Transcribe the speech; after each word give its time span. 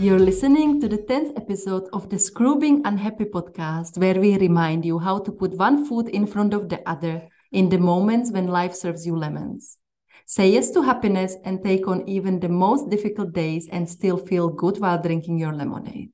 You're 0.00 0.18
listening 0.18 0.80
to 0.80 0.88
the 0.88 0.96
10th 0.96 1.36
episode 1.36 1.86
of 1.92 2.08
the 2.08 2.18
Scrubbing 2.18 2.80
Unhappy 2.86 3.26
podcast, 3.26 3.98
where 3.98 4.18
we 4.18 4.38
remind 4.38 4.82
you 4.82 4.98
how 4.98 5.18
to 5.18 5.30
put 5.30 5.58
one 5.58 5.84
foot 5.84 6.08
in 6.08 6.26
front 6.26 6.54
of 6.54 6.70
the 6.70 6.80
other 6.88 7.28
in 7.52 7.68
the 7.68 7.76
moments 7.76 8.32
when 8.32 8.46
life 8.46 8.74
serves 8.74 9.04
you 9.04 9.14
lemons. 9.14 9.76
Say 10.24 10.52
yes 10.52 10.70
to 10.70 10.80
happiness 10.80 11.36
and 11.44 11.62
take 11.62 11.86
on 11.86 12.08
even 12.08 12.40
the 12.40 12.48
most 12.48 12.88
difficult 12.88 13.34
days 13.34 13.68
and 13.70 13.90
still 13.90 14.16
feel 14.16 14.48
good 14.48 14.80
while 14.80 15.02
drinking 15.02 15.38
your 15.38 15.52
lemonade. 15.52 16.12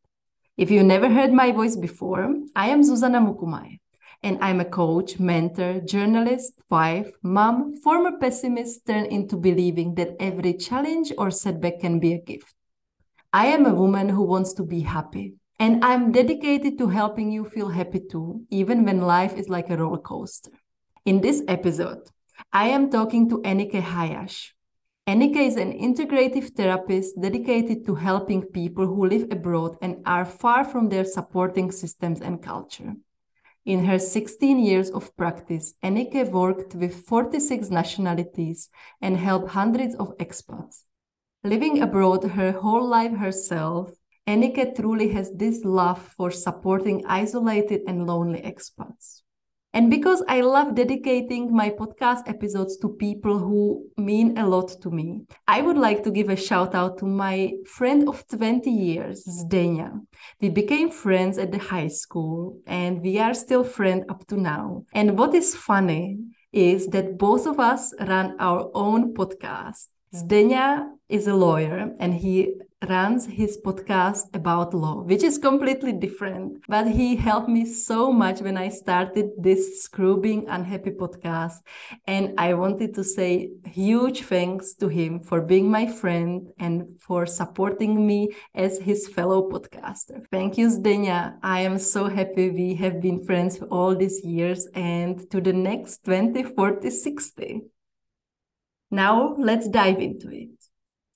If 0.56 0.68
you 0.68 0.82
never 0.82 1.08
heard 1.08 1.32
my 1.32 1.52
voice 1.52 1.76
before, 1.76 2.34
I 2.56 2.70
am 2.70 2.82
Zuzana 2.82 3.22
Mukumai, 3.22 3.78
and 4.20 4.36
I'm 4.40 4.58
a 4.58 4.64
coach, 4.64 5.20
mentor, 5.20 5.78
journalist, 5.78 6.54
wife, 6.68 7.12
mom, 7.22 7.80
former 7.84 8.18
pessimist 8.18 8.84
turned 8.84 9.12
into 9.12 9.36
believing 9.36 9.94
that 9.94 10.16
every 10.18 10.54
challenge 10.54 11.12
or 11.16 11.30
setback 11.30 11.78
can 11.78 12.00
be 12.00 12.14
a 12.14 12.20
gift. 12.20 12.55
I 13.36 13.48
am 13.48 13.66
a 13.66 13.74
woman 13.74 14.08
who 14.08 14.22
wants 14.22 14.54
to 14.54 14.62
be 14.62 14.80
happy, 14.80 15.34
and 15.58 15.84
I'm 15.84 16.10
dedicated 16.10 16.78
to 16.78 16.88
helping 16.88 17.30
you 17.30 17.44
feel 17.44 17.68
happy 17.68 18.00
too, 18.00 18.46
even 18.48 18.86
when 18.86 19.02
life 19.02 19.34
is 19.34 19.50
like 19.50 19.68
a 19.68 19.76
roller 19.76 19.98
coaster. 19.98 20.52
In 21.04 21.20
this 21.20 21.42
episode, 21.46 22.08
I 22.50 22.68
am 22.68 22.88
talking 22.88 23.28
to 23.28 23.42
Enikö 23.42 23.82
Hajas. 23.82 24.52
Enikö 25.06 25.36
is 25.36 25.56
an 25.56 25.74
integrative 25.74 26.56
therapist 26.56 27.20
dedicated 27.20 27.84
to 27.84 27.94
helping 27.96 28.40
people 28.40 28.86
who 28.86 29.04
live 29.04 29.26
abroad 29.30 29.76
and 29.82 29.96
are 30.06 30.24
far 30.24 30.64
from 30.64 30.88
their 30.88 31.04
supporting 31.04 31.70
systems 31.70 32.22
and 32.22 32.42
culture. 32.42 32.94
In 33.66 33.84
her 33.84 33.98
16 33.98 34.60
years 34.60 34.88
of 34.88 35.14
practice, 35.14 35.74
Enikö 35.84 36.30
worked 36.30 36.74
with 36.74 37.04
46 37.04 37.68
nationalities 37.68 38.70
and 39.02 39.18
helped 39.18 39.50
hundreds 39.50 39.94
of 39.96 40.16
expats. 40.16 40.86
Living 41.46 41.80
abroad 41.80 42.24
her 42.24 42.50
whole 42.50 42.88
life 42.88 43.16
herself, 43.16 43.92
Enikö 44.26 44.74
truly 44.74 45.08
has 45.12 45.30
this 45.30 45.64
love 45.64 46.02
for 46.16 46.32
supporting 46.32 47.04
isolated 47.06 47.82
and 47.86 48.04
lonely 48.04 48.40
expats. 48.42 49.22
And 49.72 49.88
because 49.88 50.24
I 50.26 50.40
love 50.40 50.74
dedicating 50.74 51.54
my 51.54 51.70
podcast 51.70 52.28
episodes 52.28 52.76
to 52.78 52.88
people 52.88 53.38
who 53.38 53.86
mean 53.96 54.36
a 54.36 54.44
lot 54.44 54.70
to 54.82 54.90
me, 54.90 55.20
I 55.46 55.62
would 55.62 55.78
like 55.78 56.02
to 56.02 56.10
give 56.10 56.30
a 56.30 56.34
shout 56.34 56.74
out 56.74 56.98
to 56.98 57.06
my 57.06 57.52
friend 57.64 58.08
of 58.08 58.26
20 58.26 58.68
years, 58.68 59.24
Zdenia. 59.24 60.00
We 60.40 60.48
became 60.48 60.90
friends 60.90 61.38
at 61.38 61.52
the 61.52 61.58
high 61.58 61.88
school 62.02 62.58
and 62.66 63.00
we 63.02 63.20
are 63.20 63.34
still 63.34 63.62
friends 63.62 64.04
up 64.08 64.26
to 64.26 64.36
now. 64.36 64.82
And 64.92 65.16
what 65.16 65.32
is 65.32 65.54
funny 65.54 66.18
is 66.52 66.88
that 66.88 67.18
both 67.18 67.46
of 67.46 67.60
us 67.60 67.94
run 68.00 68.34
our 68.40 68.68
own 68.74 69.14
podcast. 69.14 69.86
Zdenia 70.14 70.88
is 71.08 71.26
a 71.26 71.34
lawyer 71.34 71.94
and 71.98 72.14
he 72.14 72.54
runs 72.88 73.26
his 73.26 73.58
podcast 73.64 74.34
about 74.34 74.74
law, 74.74 75.02
which 75.02 75.22
is 75.22 75.38
completely 75.38 75.92
different. 75.92 76.62
But 76.68 76.88
he 76.88 77.16
helped 77.16 77.48
me 77.48 77.64
so 77.64 78.12
much 78.12 78.40
when 78.40 78.56
I 78.56 78.68
started 78.68 79.30
this 79.38 79.82
Scrubbing 79.82 80.46
Unhappy 80.48 80.90
podcast. 80.90 81.56
And 82.06 82.34
I 82.38 82.54
wanted 82.54 82.94
to 82.94 83.04
say 83.04 83.50
huge 83.64 84.22
thanks 84.22 84.74
to 84.74 84.88
him 84.88 85.20
for 85.20 85.40
being 85.40 85.70
my 85.70 85.86
friend 85.86 86.48
and 86.58 86.84
for 87.00 87.26
supporting 87.26 88.06
me 88.06 88.28
as 88.54 88.78
his 88.78 89.08
fellow 89.08 89.48
podcaster. 89.50 90.24
Thank 90.30 90.58
you, 90.58 90.68
Zdenia. 90.68 91.38
I 91.42 91.60
am 91.60 91.78
so 91.78 92.08
happy 92.08 92.50
we 92.50 92.74
have 92.74 93.00
been 93.00 93.24
friends 93.24 93.58
for 93.58 93.66
all 93.66 93.96
these 93.96 94.22
years 94.24 94.66
and 94.74 95.28
to 95.30 95.40
the 95.40 95.52
next 95.52 96.04
20, 96.04 96.42
40, 96.42 96.90
60. 96.90 97.62
Now 98.90 99.34
let's 99.36 99.68
dive 99.68 99.98
into 99.98 100.28
it. 100.30 100.50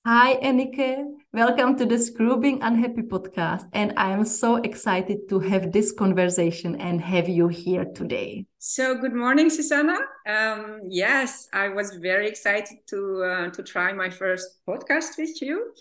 Hi, 0.04 0.34
Enikö. 0.42 1.04
Welcome 1.32 1.76
to 1.76 1.86
the 1.86 1.98
Scrubbing 1.98 2.62
Unhappy 2.62 3.02
podcast. 3.02 3.66
And 3.72 3.92
I 3.96 4.10
am 4.10 4.24
so 4.24 4.56
excited 4.56 5.28
to 5.28 5.38
have 5.38 5.70
this 5.70 5.92
conversation 5.92 6.80
and 6.80 7.00
have 7.00 7.28
you 7.28 7.46
here 7.46 7.84
today. 7.84 8.46
So, 8.58 8.96
good 8.96 9.12
morning, 9.12 9.50
Susanna. 9.50 9.98
Um, 10.26 10.80
yes, 10.88 11.48
I 11.52 11.68
was 11.68 11.94
very 11.94 12.26
excited 12.26 12.78
to 12.88 13.22
uh, 13.22 13.50
to 13.50 13.62
try 13.62 13.92
my 13.92 14.10
first 14.10 14.66
podcast 14.66 15.16
with 15.16 15.40
you. 15.40 15.72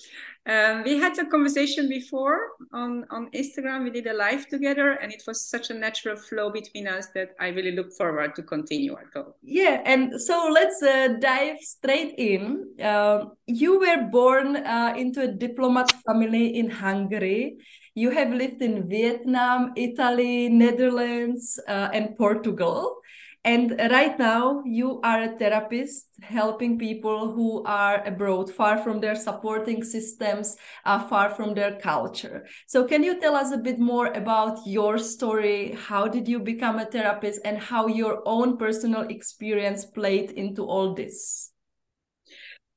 Um, 0.49 0.83
we 0.83 0.97
had 0.97 1.15
a 1.19 1.25
conversation 1.25 1.87
before 1.87 2.39
on, 2.73 3.05
on 3.11 3.29
Instagram. 3.31 3.83
We 3.83 3.91
did 3.91 4.07
a 4.07 4.13
live 4.13 4.47
together, 4.47 4.93
and 4.93 5.11
it 5.11 5.21
was 5.27 5.45
such 5.45 5.69
a 5.69 5.75
natural 5.75 6.15
flow 6.15 6.49
between 6.49 6.87
us 6.87 7.07
that 7.13 7.35
I 7.39 7.49
really 7.49 7.73
look 7.73 7.93
forward 7.93 8.35
to 8.35 8.41
continue 8.41 8.95
our 8.95 9.05
talk. 9.13 9.35
Yeah, 9.43 9.83
and 9.85 10.19
so 10.19 10.49
let's 10.51 10.81
uh, 10.81 11.09
dive 11.19 11.59
straight 11.59 12.15
in. 12.17 12.65
Uh, 12.81 13.25
you 13.45 13.79
were 13.79 14.09
born 14.11 14.55
uh, 14.55 14.95
into 14.97 15.21
a 15.21 15.27
diplomat 15.27 15.91
family 16.07 16.57
in 16.57 16.69
Hungary. 16.69 17.57
You 17.93 18.09
have 18.11 18.31
lived 18.31 18.63
in 18.63 18.89
Vietnam, 18.89 19.73
Italy, 19.75 20.49
Netherlands, 20.49 21.59
uh, 21.67 21.89
and 21.93 22.17
Portugal. 22.17 22.98
And 23.45 23.79
right 23.79 24.19
now, 24.19 24.61
you 24.65 24.99
are 25.01 25.23
a 25.23 25.37
therapist 25.37 26.07
helping 26.21 26.77
people 26.77 27.31
who 27.31 27.63
are 27.63 28.05
abroad, 28.05 28.51
far 28.51 28.77
from 28.77 28.99
their 28.99 29.15
supporting 29.15 29.81
systems, 29.83 30.57
uh, 30.85 30.99
far 31.07 31.29
from 31.29 31.53
their 31.53 31.79
culture. 31.79 32.45
So, 32.67 32.83
can 32.83 33.01
you 33.03 33.19
tell 33.19 33.35
us 33.35 33.51
a 33.53 33.57
bit 33.57 33.79
more 33.79 34.07
about 34.07 34.59
your 34.65 34.97
story? 34.97 35.71
How 35.71 36.07
did 36.07 36.27
you 36.27 36.39
become 36.39 36.79
a 36.79 36.85
therapist, 36.85 37.39
and 37.45 37.57
how 37.57 37.87
your 37.87 38.21
own 38.25 38.57
personal 38.57 39.03
experience 39.03 39.85
played 39.85 40.31
into 40.31 40.65
all 40.65 40.93
this? 40.93 41.48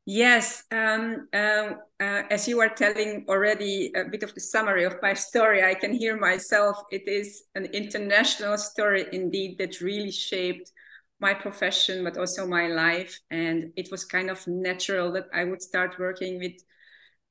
Yes, 0.04 0.64
um, 0.72 1.28
um, 1.32 1.76
uh, 2.00 2.22
as 2.28 2.48
you 2.48 2.60
are 2.60 2.68
telling 2.68 3.24
already 3.28 3.92
a 3.94 4.04
bit 4.04 4.24
of 4.24 4.34
the 4.34 4.40
summary 4.40 4.82
of 4.84 4.96
my 5.00 5.14
story, 5.14 5.62
I 5.62 5.74
can 5.74 5.92
hear 5.92 6.16
myself. 6.16 6.76
It 6.90 7.06
is 7.06 7.44
an 7.54 7.66
international 7.66 8.58
story 8.58 9.06
indeed 9.12 9.58
that 9.58 9.80
really 9.80 10.10
shaped 10.10 10.72
my 11.20 11.34
profession, 11.34 12.02
but 12.02 12.18
also 12.18 12.48
my 12.48 12.66
life. 12.66 13.16
And 13.30 13.72
it 13.76 13.92
was 13.92 14.04
kind 14.04 14.28
of 14.28 14.44
natural 14.48 15.12
that 15.12 15.26
I 15.32 15.44
would 15.44 15.62
start 15.62 15.96
working 16.00 16.40
with 16.40 16.54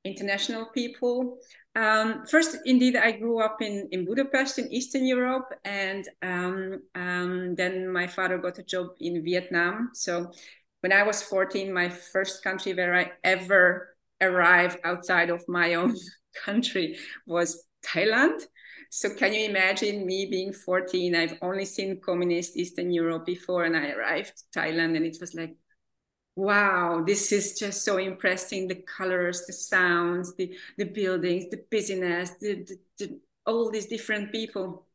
international 0.05 0.67
people. 0.73 1.39
Um, 1.75 2.25
first, 2.25 2.57
indeed, 2.65 2.95
I 2.95 3.11
grew 3.11 3.41
up 3.41 3.61
in, 3.61 3.89
in 3.91 4.05
Budapest 4.05 4.59
in 4.59 4.71
Eastern 4.71 5.05
Europe, 5.05 5.53
and 5.65 6.07
um, 6.21 6.81
um, 6.95 7.55
then 7.55 7.91
my 7.91 8.07
father 8.07 8.37
got 8.37 8.59
a 8.59 8.63
job 8.63 8.87
in 8.99 9.23
Vietnam. 9.23 9.91
So 9.93 10.31
when 10.81 10.91
I 10.91 11.03
was 11.03 11.21
14, 11.21 11.71
my 11.73 11.89
first 11.89 12.43
country 12.43 12.73
where 12.73 12.95
I 12.95 13.11
ever 13.23 13.95
arrived 14.21 14.79
outside 14.83 15.29
of 15.29 15.43
my 15.47 15.73
own 15.75 15.95
country 16.45 16.97
was 17.25 17.63
Thailand. 17.85 18.41
So 18.89 19.09
can 19.15 19.33
you 19.33 19.45
imagine 19.45 20.05
me 20.05 20.25
being 20.25 20.51
14? 20.51 21.15
I've 21.15 21.37
only 21.41 21.65
seen 21.65 22.01
communist 22.01 22.57
Eastern 22.57 22.91
Europe 22.91 23.25
before, 23.25 23.63
and 23.63 23.77
I 23.77 23.91
arrived 23.91 24.43
Thailand, 24.53 24.97
and 24.97 25.05
it 25.05 25.17
was 25.21 25.33
like, 25.33 25.55
wow, 26.35 27.03
this 27.05 27.31
is 27.31 27.57
just 27.57 27.83
so 27.85 27.97
impressing. 27.97 28.67
The 28.67 28.83
colors, 28.97 29.45
the 29.47 29.53
sounds, 29.53 30.35
the 30.35 30.57
the 30.77 30.85
buildings, 30.85 31.49
the 31.49 31.63
busyness, 31.69 32.31
the, 32.41 32.65
the, 32.65 32.77
the 32.99 33.19
all 33.45 33.71
these 33.71 33.87
different 33.87 34.31
people 34.31 34.85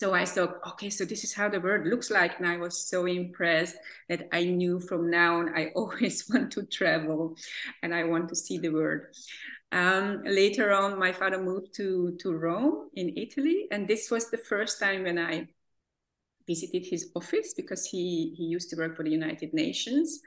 so 0.00 0.14
I 0.14 0.24
thought, 0.24 0.60
okay, 0.66 0.88
so 0.88 1.04
this 1.04 1.24
is 1.24 1.34
how 1.34 1.50
the 1.50 1.60
world 1.60 1.86
looks 1.86 2.10
like. 2.10 2.38
And 2.38 2.48
I 2.48 2.56
was 2.56 2.88
so 2.88 3.04
impressed 3.04 3.76
that 4.08 4.28
I 4.32 4.44
knew 4.44 4.80
from 4.80 5.10
now 5.10 5.40
on 5.40 5.54
I 5.54 5.66
always 5.76 6.26
want 6.26 6.52
to 6.52 6.64
travel 6.64 7.36
and 7.82 7.94
I 7.94 8.04
want 8.04 8.30
to 8.30 8.34
see 8.34 8.56
the 8.56 8.70
world. 8.70 9.02
Um, 9.72 10.22
later 10.24 10.72
on, 10.72 10.98
my 10.98 11.12
father 11.12 11.42
moved 11.42 11.74
to, 11.74 12.16
to 12.18 12.32
Rome 12.32 12.88
in 12.94 13.12
Italy. 13.14 13.66
And 13.70 13.86
this 13.86 14.10
was 14.10 14.30
the 14.30 14.38
first 14.38 14.80
time 14.80 15.02
when 15.02 15.18
I 15.18 15.48
visited 16.48 16.86
his 16.86 17.10
office 17.14 17.52
because 17.54 17.84
he, 17.84 18.34
he 18.38 18.44
used 18.44 18.70
to 18.70 18.76
work 18.76 18.96
for 18.96 19.04
the 19.04 19.10
United 19.10 19.52
Nations. 19.52 20.20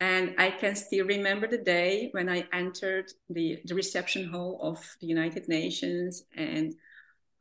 And 0.00 0.34
I 0.38 0.50
can 0.50 0.74
still 0.76 1.04
remember 1.04 1.46
the 1.46 1.58
day 1.58 2.08
when 2.12 2.30
I 2.30 2.46
entered 2.54 3.12
the, 3.28 3.58
the 3.66 3.74
reception 3.74 4.30
hall 4.30 4.60
of 4.62 4.78
the 5.02 5.06
United 5.08 5.46
Nations 5.46 6.22
and 6.34 6.74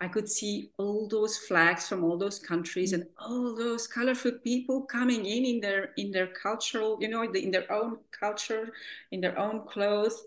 I 0.03 0.09
could 0.09 0.27
see 0.27 0.69
all 0.77 1.07
those 1.07 1.37
flags 1.37 1.87
from 1.87 2.03
all 2.03 2.17
those 2.17 2.37
countries 2.37 2.91
and 2.91 3.05
all 3.17 3.55
those 3.55 3.87
colorful 3.87 4.33
people 4.43 4.81
coming 4.81 5.25
in 5.25 5.45
in 5.45 5.61
their 5.61 5.93
in 5.95 6.11
their 6.11 6.27
cultural, 6.27 6.97
you 6.99 7.07
know, 7.07 7.23
in 7.23 7.51
their 7.51 7.71
own 7.71 7.99
culture, 8.11 8.73
in 9.13 9.21
their 9.21 9.39
own 9.39 9.65
clothes. 9.65 10.21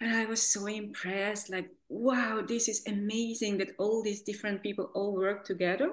And 0.00 0.14
I 0.14 0.26
was 0.26 0.42
so 0.42 0.66
impressed, 0.66 1.48
like, 1.48 1.70
wow, 1.88 2.42
this 2.46 2.68
is 2.68 2.86
amazing 2.86 3.56
that 3.58 3.70
all 3.78 4.02
these 4.02 4.20
different 4.20 4.62
people 4.62 4.90
all 4.94 5.14
work 5.14 5.46
together. 5.46 5.92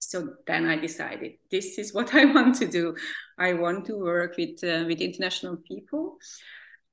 So 0.00 0.34
then 0.46 0.66
I 0.66 0.76
decided 0.76 1.38
this 1.50 1.78
is 1.78 1.94
what 1.96 2.14
I 2.14 2.26
want 2.26 2.56
to 2.56 2.66
do. 2.66 2.94
I 3.38 3.54
want 3.54 3.86
to 3.86 3.96
work 3.96 4.36
with 4.36 4.62
uh, 4.62 4.84
with 4.86 5.00
international 5.00 5.56
people, 5.56 6.18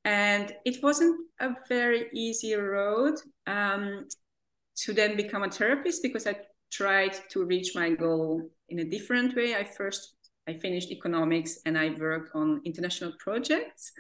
and 0.06 0.56
it 0.64 0.82
wasn't 0.82 1.28
a 1.42 1.50
very 1.68 2.08
easy 2.14 2.54
road. 2.56 3.16
Um, 3.46 4.08
to 4.78 4.94
then 4.94 5.16
become 5.16 5.44
a 5.44 5.50
therapist 5.50 6.02
because 6.04 6.28
I 6.28 6.36
tried 6.72 7.16
to 7.30 7.46
reach 7.46 7.76
my 7.76 7.92
goal 7.92 8.50
in 8.70 8.80
a 8.80 8.86
different 8.86 9.36
way. 9.36 9.56
I 9.56 9.64
first 9.64 10.16
I 10.48 10.54
finished 10.54 10.92
economics 10.92 11.60
and 11.66 11.78
I 11.78 11.90
worked 12.00 12.32
on 12.36 12.62
international 12.66 13.14
projects. 13.20 13.92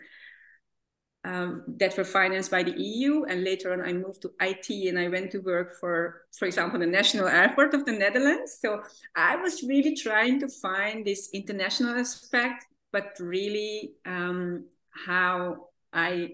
um, 1.23 1.63
that 1.79 1.97
were 1.97 2.05
financed 2.05 2.51
by 2.51 2.63
the 2.63 2.73
EU. 2.79 3.25
And 3.25 3.43
later 3.43 3.73
on, 3.73 3.81
I 3.81 3.91
moved 3.91 4.21
to 4.21 4.31
IT 4.39 4.69
and 4.87 4.97
I 4.97 5.09
went 5.09 5.31
to 5.31 5.39
work 5.39 5.73
for, 5.79 6.23
for 6.37 6.45
example, 6.47 6.79
the 6.79 6.85
National 6.85 7.27
Airport 7.27 7.73
of 7.73 7.85
the 7.85 7.91
Netherlands. 7.91 8.57
So 8.61 8.81
I 9.15 9.35
was 9.35 9.63
really 9.63 9.95
trying 9.95 10.39
to 10.39 10.47
find 10.47 11.05
this 11.05 11.29
international 11.33 11.99
aspect, 11.99 12.65
but 12.93 13.17
really 13.19 13.93
um, 14.05 14.65
how 14.91 15.67
I 15.91 16.31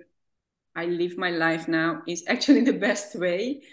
I 0.76 0.86
live 0.86 1.18
my 1.18 1.30
life 1.30 1.68
now 1.68 2.02
is 2.08 2.24
actually 2.28 2.62
the 2.62 2.74
best 2.74 3.16
way. 3.16 3.64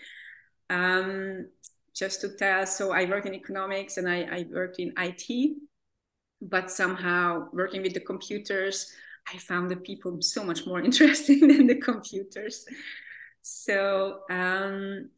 Um, 0.70 1.48
just 1.94 2.20
to 2.22 2.28
tell, 2.36 2.66
so 2.66 2.92
I 2.92 3.04
work 3.04 3.26
in 3.26 3.34
economics 3.34 3.96
and 3.96 4.08
I, 4.08 4.22
I 4.22 4.46
worked 4.50 4.78
in 4.78 4.92
IT, 4.96 5.56
but 6.40 6.70
somehow 6.70 7.48
working 7.52 7.82
with 7.82 7.94
the 7.94 8.00
computers, 8.00 8.90
I 9.32 9.36
found 9.38 9.70
the 9.70 9.76
people 9.76 10.22
so 10.22 10.44
much 10.44 10.66
more 10.66 10.80
interesting 10.88 11.48
than 11.48 11.66
the 11.66 11.74
computers. 11.74 12.64
So 13.42 14.20
um, 14.30 15.10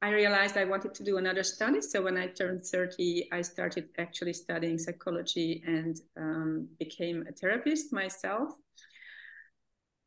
I 0.00 0.10
realized 0.10 0.56
I 0.56 0.64
wanted 0.64 0.94
to 0.94 1.04
do 1.04 1.16
another 1.16 1.42
study. 1.42 1.80
So 1.80 2.02
when 2.02 2.16
I 2.16 2.28
turned 2.28 2.64
30, 2.64 3.28
I 3.32 3.42
started 3.42 3.88
actually 3.98 4.34
studying 4.34 4.78
psychology 4.78 5.62
and 5.66 5.96
um, 6.16 6.68
became 6.78 7.24
a 7.28 7.32
therapist 7.32 7.92
myself. 7.92 8.50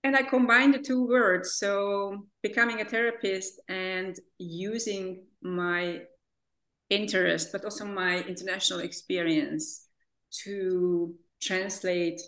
And 0.04 0.16
I 0.16 0.24
combined 0.24 0.74
the 0.74 0.80
two 0.80 1.06
words. 1.06 1.56
So 1.56 2.26
becoming 2.42 2.82
a 2.82 2.86
therapist 2.86 3.60
and 3.68 4.16
using 4.38 5.26
my 5.42 6.02
interest, 6.90 7.50
but 7.52 7.64
also 7.64 7.86
my 7.86 8.22
international 8.24 8.80
experience 8.80 9.88
to 10.44 11.14
translate 11.42 12.22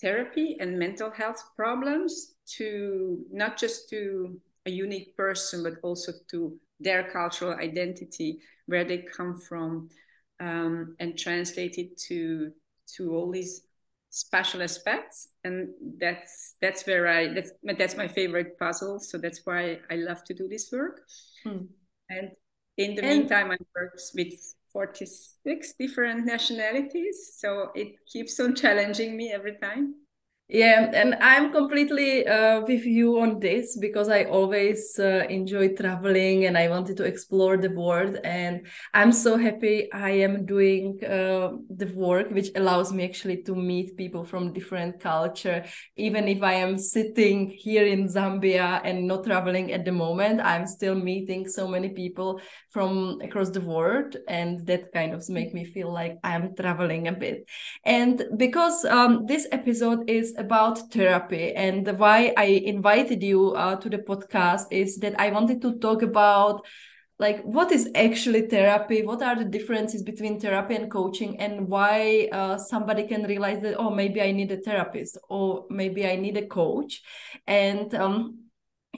therapy 0.00 0.56
and 0.60 0.78
mental 0.78 1.10
health 1.10 1.42
problems 1.56 2.34
to 2.56 3.24
not 3.32 3.58
just 3.58 3.88
to 3.90 4.40
a 4.66 4.70
unique 4.70 5.16
person, 5.16 5.62
but 5.62 5.74
also 5.82 6.12
to 6.30 6.58
their 6.80 7.10
cultural 7.10 7.54
identity, 7.54 8.40
where 8.66 8.84
they 8.84 8.98
come 8.98 9.40
from, 9.40 9.88
um, 10.40 10.96
and 11.00 11.18
translate 11.18 11.78
it 11.78 11.96
to 11.96 12.52
to 12.96 13.14
all 13.14 13.32
these 13.32 13.65
special 14.16 14.62
aspects. 14.62 15.28
And 15.44 15.68
that's 15.98 16.54
that's 16.62 16.86
where 16.86 17.06
I 17.06 17.34
that's 17.34 17.52
that's 17.78 17.96
my 17.96 18.08
favorite 18.08 18.58
puzzle. 18.58 18.98
So 18.98 19.18
that's 19.18 19.42
why 19.44 19.78
I 19.90 19.96
love 19.96 20.24
to 20.24 20.34
do 20.34 20.48
this 20.48 20.72
work. 20.72 21.02
Hmm. 21.44 21.68
And 22.08 22.30
in 22.78 22.94
the 22.94 23.04
and 23.04 23.18
meantime, 23.20 23.50
I 23.50 23.58
work 23.74 23.98
with 24.14 24.54
46 24.72 25.74
different 25.78 26.24
nationalities. 26.24 27.36
So 27.36 27.72
it 27.74 27.96
keeps 28.06 28.40
on 28.40 28.54
challenging 28.54 29.16
me 29.16 29.32
every 29.32 29.56
time. 29.56 29.94
Yeah, 30.48 30.92
and 30.94 31.16
I'm 31.16 31.50
completely 31.50 32.24
uh, 32.24 32.60
with 32.60 32.86
you 32.86 33.18
on 33.18 33.40
this 33.40 33.76
because 33.76 34.08
I 34.08 34.26
always 34.26 34.96
uh, 34.96 35.26
enjoy 35.28 35.74
traveling 35.74 36.44
and 36.44 36.56
I 36.56 36.68
wanted 36.68 36.96
to 36.98 37.02
explore 37.04 37.56
the 37.56 37.70
world. 37.70 38.16
And 38.22 38.64
I'm 38.94 39.10
so 39.10 39.36
happy 39.38 39.92
I 39.92 40.10
am 40.10 40.46
doing 40.46 41.00
uh, 41.02 41.50
the 41.68 41.92
work 41.96 42.30
which 42.30 42.50
allows 42.54 42.92
me 42.92 43.02
actually 43.02 43.42
to 43.42 43.56
meet 43.56 43.96
people 43.96 44.24
from 44.24 44.52
different 44.52 45.00
culture. 45.00 45.64
Even 45.96 46.28
if 46.28 46.40
I 46.44 46.52
am 46.54 46.78
sitting 46.78 47.48
here 47.50 47.84
in 47.84 48.06
Zambia 48.06 48.80
and 48.84 49.08
not 49.08 49.24
traveling 49.24 49.72
at 49.72 49.84
the 49.84 49.90
moment, 49.90 50.40
I'm 50.40 50.68
still 50.68 50.94
meeting 50.94 51.48
so 51.48 51.66
many 51.66 51.88
people 51.88 52.40
from 52.70 53.20
across 53.20 53.50
the 53.50 53.60
world, 53.60 54.16
and 54.28 54.64
that 54.66 54.92
kind 54.92 55.12
of 55.12 55.28
make 55.28 55.54
me 55.54 55.64
feel 55.64 55.92
like 55.92 56.18
I'm 56.22 56.54
traveling 56.54 57.08
a 57.08 57.12
bit. 57.12 57.48
And 57.84 58.22
because 58.36 58.84
um, 58.84 59.26
this 59.26 59.46
episode 59.50 60.08
is 60.10 60.34
about 60.38 60.92
therapy 60.92 61.52
and 61.54 61.86
why 61.98 62.32
I 62.36 62.44
invited 62.44 63.22
you 63.22 63.52
uh, 63.52 63.76
to 63.76 63.88
the 63.88 63.98
podcast 63.98 64.66
is 64.70 64.98
that 64.98 65.18
I 65.20 65.30
wanted 65.30 65.62
to 65.62 65.78
talk 65.78 66.02
about 66.02 66.64
like 67.18 67.42
what 67.44 67.72
is 67.72 67.88
actually 67.94 68.42
therapy? 68.46 69.02
What 69.02 69.22
are 69.22 69.36
the 69.36 69.44
differences 69.44 70.02
between 70.02 70.38
therapy 70.38 70.74
and 70.74 70.90
coaching? 70.90 71.40
And 71.40 71.66
why 71.68 72.28
uh, 72.30 72.58
somebody 72.58 73.06
can 73.06 73.24
realize 73.24 73.62
that 73.62 73.76
oh 73.78 73.90
maybe 73.90 74.20
i 74.20 74.32
need 74.32 74.52
a 74.52 74.58
therapist 74.58 75.18
or 75.28 75.66
maybe 75.70 76.06
i 76.06 76.16
need 76.16 76.36
a 76.36 76.46
coach. 76.46 77.02
And 77.46 77.94
um, 77.94 78.45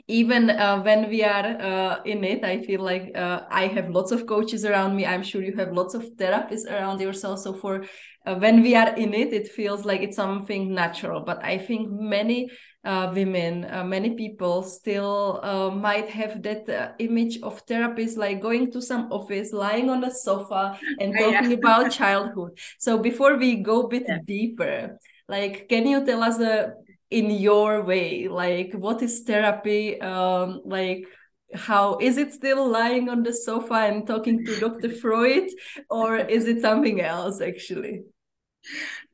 even 0.09 0.49
uh, 0.49 0.81
when 0.81 1.09
we 1.11 1.23
are 1.23 1.47
uh, 1.61 2.03
in 2.05 2.25
it 2.25 2.43
i 2.43 2.63
feel 2.63 2.81
like 2.81 3.13
uh, 3.15 3.43
i 3.51 3.67
have 3.67 3.91
lots 3.91 4.11
of 4.11 4.27
coaches 4.27 4.65
around 4.65 4.97
me 4.97 5.05
i'm 5.05 5.23
sure 5.23 5.43
you 5.43 5.55
have 5.55 5.73
lots 5.73 5.95
of 5.95 6.03
therapists 6.17 6.67
around 6.67 6.99
yourself 7.01 7.39
so 7.39 7.53
for 7.53 7.85
uh, 8.27 8.35
when 8.37 8.63
we 8.63 8.75
are 8.75 8.95
in 8.97 9.13
it 9.13 9.33
it 9.33 9.49
feels 9.49 9.85
like 9.85 10.01
it's 10.01 10.17
something 10.17 10.75
natural 10.75 11.21
but 11.21 11.43
i 11.45 11.59
think 11.59 11.91
many 11.91 12.51
uh, 12.85 13.11
women 13.15 13.67
uh, 13.71 13.85
many 13.85 14.15
people 14.15 14.63
still 14.63 15.43
might 15.77 16.09
have 16.09 16.43
that 16.43 16.95
image 16.99 17.39
of 17.43 17.65
therapists 17.67 18.17
like 18.17 18.41
going 18.41 18.73
to 18.73 18.81
some 18.81 19.13
office 19.13 19.53
lying 19.53 19.91
on 19.91 20.03
a 20.05 20.11
sofa 20.11 20.79
and 21.01 21.13
talking 21.13 21.51
yeah. 21.51 21.57
about 21.59 21.91
childhood 21.91 22.59
so 22.79 22.97
before 22.97 23.37
we 23.37 23.57
go 23.57 23.83
a 23.83 23.89
bit 23.89 24.05
yeah. 24.09 24.19
deeper 24.25 24.99
like 25.29 25.69
can 25.69 25.87
you 25.87 26.05
tell 26.07 26.23
us 26.23 26.41
a 26.41 26.73
in 27.11 27.31
your 27.31 27.83
way? 27.83 28.29
Like 28.29 28.75
what 28.75 29.03
is 29.03 29.21
therapy? 29.21 30.01
Um 30.01 30.63
like 30.65 31.07
how 31.55 31.97
is 31.99 32.19
it 32.19 32.33
still 32.33 32.69
lying 32.69 33.09
on 33.09 33.23
the 33.23 33.33
sofa 33.33 33.75
and 33.75 34.07
talking 34.07 34.45
to 34.45 34.61
dr 34.61 34.91
freud 35.01 35.49
or 35.89 36.17
is 36.17 36.47
it 36.47 36.61
something 36.61 37.01
else 37.01 37.41
actually? 37.41 38.03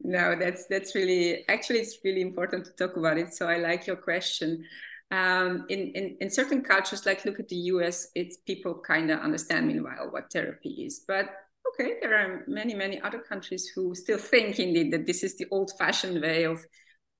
No 0.00 0.36
that's 0.38 0.66
that's 0.66 0.94
really 0.94 1.46
actually 1.48 1.78
it's 1.80 1.98
really 2.04 2.22
important 2.22 2.64
to 2.64 2.72
talk 2.72 2.96
about 2.96 3.18
it 3.18 3.32
so 3.32 3.46
i 3.48 3.58
like 3.58 3.86
your 3.86 3.96
question. 3.96 4.64
Um, 5.10 5.66
in, 5.68 5.92
in 5.94 6.16
in 6.20 6.30
certain 6.30 6.62
cultures 6.62 7.06
like 7.06 7.24
look 7.24 7.38
at 7.38 7.48
the 7.48 7.56
us 7.56 8.08
it's 8.16 8.38
people 8.38 8.82
kind 8.84 9.10
of 9.10 9.20
understand 9.20 9.68
meanwhile 9.68 10.08
what 10.10 10.32
therapy 10.32 10.70
is 10.86 11.04
but 11.06 11.26
okay 11.68 11.98
there 12.00 12.14
are 12.18 12.42
many 12.48 12.74
many 12.74 13.00
other 13.00 13.20
countries 13.20 13.70
who 13.72 13.94
still 13.94 14.18
think 14.18 14.58
indeed 14.58 14.92
that 14.92 15.06
this 15.06 15.22
is 15.22 15.36
the 15.36 15.46
old 15.52 15.70
fashioned 15.78 16.20
way 16.20 16.44
of 16.44 16.64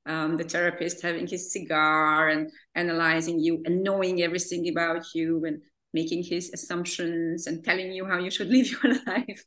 um, 0.07 0.37
the 0.37 0.45
therapist 0.45 1.03
having 1.03 1.27
his 1.27 1.53
cigar 1.53 2.29
and 2.29 2.51
analyzing 2.75 3.39
you 3.39 3.63
and 3.65 3.83
knowing 3.83 4.23
everything 4.23 4.69
about 4.69 5.05
you 5.15 5.45
and 5.45 5.61
making 5.95 6.25
his 6.25 6.51
assumptions 6.53 7.47
and 7.47 7.65
telling 7.65 7.93
you 7.93 8.05
how 8.05 8.19
you 8.19 8.31
should 8.31 8.49
live 8.57 8.69
your 8.71 8.95
life. 9.07 9.45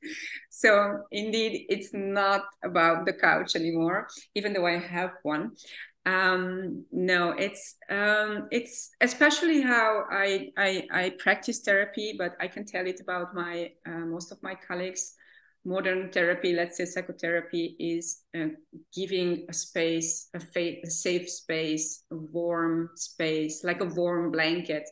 So 0.49 1.03
indeed, 1.11 1.65
it's 1.69 1.89
not 1.93 2.45
about 2.63 3.05
the 3.05 3.13
couch 3.13 3.55
anymore, 3.55 4.07
even 4.33 4.53
though 4.53 4.65
I 4.65 4.77
have 4.77 5.11
one. 5.23 5.51
Um, 6.05 6.85
no, 6.89 7.31
it's 7.31 7.75
um, 7.89 8.47
it's 8.49 8.91
especially 9.01 9.61
how 9.61 10.05
I, 10.09 10.51
I, 10.57 10.87
I 10.89 11.09
practice 11.19 11.59
therapy, 11.59 12.15
but 12.17 12.31
I 12.39 12.47
can 12.47 12.65
tell 12.65 12.87
it 12.87 13.01
about 13.01 13.35
my 13.35 13.71
uh, 13.85 14.05
most 14.15 14.31
of 14.31 14.41
my 14.41 14.55
colleagues 14.55 15.16
modern 15.67 16.09
therapy, 16.11 16.53
let's 16.53 16.77
say 16.77 16.85
psychotherapy, 16.85 17.75
is 17.77 18.21
uh, 18.35 18.47
giving 18.95 19.45
a 19.49 19.53
space, 19.53 20.29
a, 20.33 20.39
fa- 20.39 20.79
a 20.83 20.89
safe 20.89 21.29
space, 21.29 22.05
a 22.11 22.15
warm 22.15 22.89
space, 22.95 23.65
like 23.65 23.81
a 23.81 23.85
warm 23.85 24.31
blanket 24.31 24.87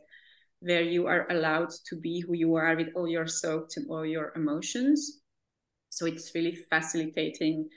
where 0.60 0.82
you 0.82 1.08
are 1.08 1.32
allowed 1.32 1.70
to 1.88 1.96
be 1.96 2.20
who 2.20 2.34
you 2.34 2.56
are 2.56 2.76
with 2.76 2.90
all 2.94 3.08
your 3.08 3.26
thoughts 3.26 3.78
and 3.78 3.90
all 3.90 4.06
your 4.06 4.34
emotions. 4.36 5.22
So 5.90 6.06
it's 6.06 6.36
really 6.36 6.58
facilitating 6.70 7.70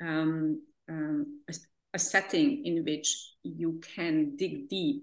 um, 0.00 0.62
um, 0.88 1.40
a, 1.50 1.54
a, 1.94 1.98
setting 1.98 2.64
in 2.64 2.84
which 2.84 3.32
you 3.42 3.80
can 3.96 4.36
dig 4.36 4.68
deep 4.68 5.02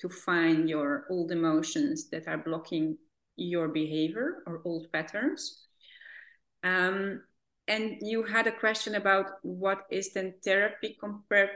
to 0.00 0.08
find 0.08 0.68
your 0.70 1.04
old 1.10 1.32
emotions 1.32 2.08
that 2.10 2.28
are 2.28 2.38
blocking 2.38 2.96
your 3.36 3.68
behavior 3.68 4.42
or 4.46 4.62
old 4.64 4.90
patterns 4.92 5.67
um, 6.68 7.22
and 7.66 7.96
you 8.00 8.22
had 8.22 8.46
a 8.46 8.52
question 8.52 8.94
about 8.94 9.26
what 9.42 9.80
is 9.90 10.12
then 10.12 10.34
therapy 10.44 10.96
compared 11.00 11.50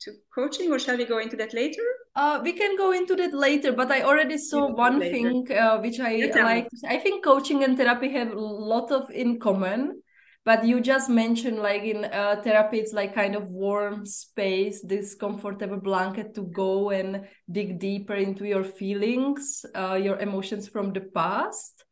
to 0.00 0.12
coaching, 0.34 0.72
or 0.72 0.78
shall 0.78 0.96
we 0.96 1.04
go 1.04 1.18
into 1.18 1.36
that 1.36 1.54
later? 1.54 1.82
Uh, 2.14 2.40
we 2.42 2.52
can 2.52 2.76
go 2.76 2.92
into 2.92 3.14
that 3.16 3.32
later, 3.32 3.72
but 3.72 3.90
I 3.90 4.02
already 4.02 4.38
saw 4.38 4.66
one 4.66 5.00
thing 5.00 5.46
uh, 5.52 5.78
which 5.78 6.00
I 6.00 6.30
like. 6.42 6.68
I 6.88 6.98
think 6.98 7.24
coaching 7.24 7.62
and 7.64 7.76
therapy 7.76 8.10
have 8.12 8.32
a 8.32 8.40
lot 8.40 8.90
of 8.90 9.10
in 9.10 9.38
common, 9.38 10.02
but 10.44 10.64
you 10.64 10.80
just 10.80 11.08
mentioned 11.08 11.58
like 11.58 11.82
in 11.82 12.04
uh, 12.04 12.40
therapy, 12.42 12.78
it's 12.78 12.92
like 12.92 13.14
kind 13.14 13.36
of 13.36 13.46
warm 13.46 14.04
space, 14.04 14.82
this 14.82 15.14
comfortable 15.14 15.80
blanket 15.80 16.34
to 16.34 16.42
go 16.42 16.90
and 16.90 17.28
dig 17.50 17.78
deeper 17.78 18.14
into 18.14 18.44
your 18.44 18.64
feelings, 18.64 19.64
uh, 19.76 19.94
your 19.94 20.18
emotions 20.18 20.68
from 20.68 20.92
the 20.92 21.02
past 21.14 21.84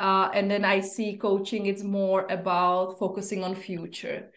uh, 0.00 0.30
and 0.34 0.50
then 0.50 0.64
i 0.64 0.80
see 0.80 1.16
coaching 1.16 1.66
it's 1.66 1.84
more 1.84 2.26
about 2.30 2.98
focusing 2.98 3.44
on 3.44 3.54
future. 3.54 4.30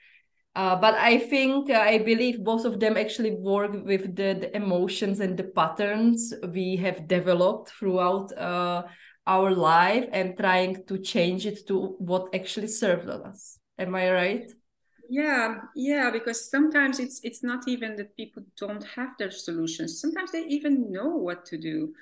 Uh, 0.56 0.76
but 0.76 0.94
i 0.96 1.18
think 1.18 1.70
uh, 1.72 1.80
i 1.94 1.98
believe 1.98 2.44
both 2.44 2.66
of 2.66 2.80
them 2.80 2.96
actually 2.96 3.32
work 3.32 3.72
with 3.86 4.16
the, 4.16 4.38
the 4.42 4.56
emotions 4.56 5.20
and 5.20 5.36
the 5.36 5.44
patterns 5.44 6.32
we 6.54 6.76
have 6.76 7.08
developed 7.08 7.72
throughout 7.72 8.32
uh, 8.38 8.84
our 9.26 9.52
life 9.52 10.06
and 10.12 10.38
trying 10.38 10.84
to 10.86 10.98
change 11.00 11.46
it 11.46 11.66
to 11.66 11.96
what 12.00 12.36
actually 12.36 12.68
served 12.68 13.10
us. 13.10 13.58
Am 13.80 13.96
i 13.96 14.12
right? 14.12 14.52
Yeah 15.10 15.56
yeah 15.76 16.12
because 16.12 16.50
sometimes 16.50 17.00
it's 17.00 17.20
it's 17.24 17.44
not 17.44 17.68
even 17.68 17.96
that 17.96 18.16
people 18.16 18.44
don't 18.58 18.84
have 18.96 19.12
their 19.18 19.32
solutions. 19.32 20.00
Sometimes 20.02 20.32
they 20.32 20.46
even 20.46 20.92
know 20.92 21.10
what 21.18 21.46
to 21.46 21.58
do 21.58 21.94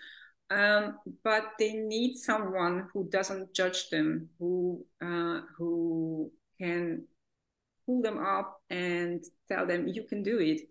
um, 0.51 0.99
but 1.23 1.43
they 1.57 1.73
need 1.73 2.15
someone 2.15 2.87
who 2.93 3.07
doesn't 3.09 3.53
judge 3.53 3.89
them 3.89 4.29
who 4.37 4.85
uh, 5.03 5.41
who 5.57 6.31
can 6.59 7.03
pull 7.85 8.01
them 8.01 8.19
up 8.19 8.61
and 8.69 9.23
tell 9.47 9.65
them 9.65 9.87
you 9.87 10.03
can 10.03 10.21
do 10.23 10.39
it. 10.39 10.61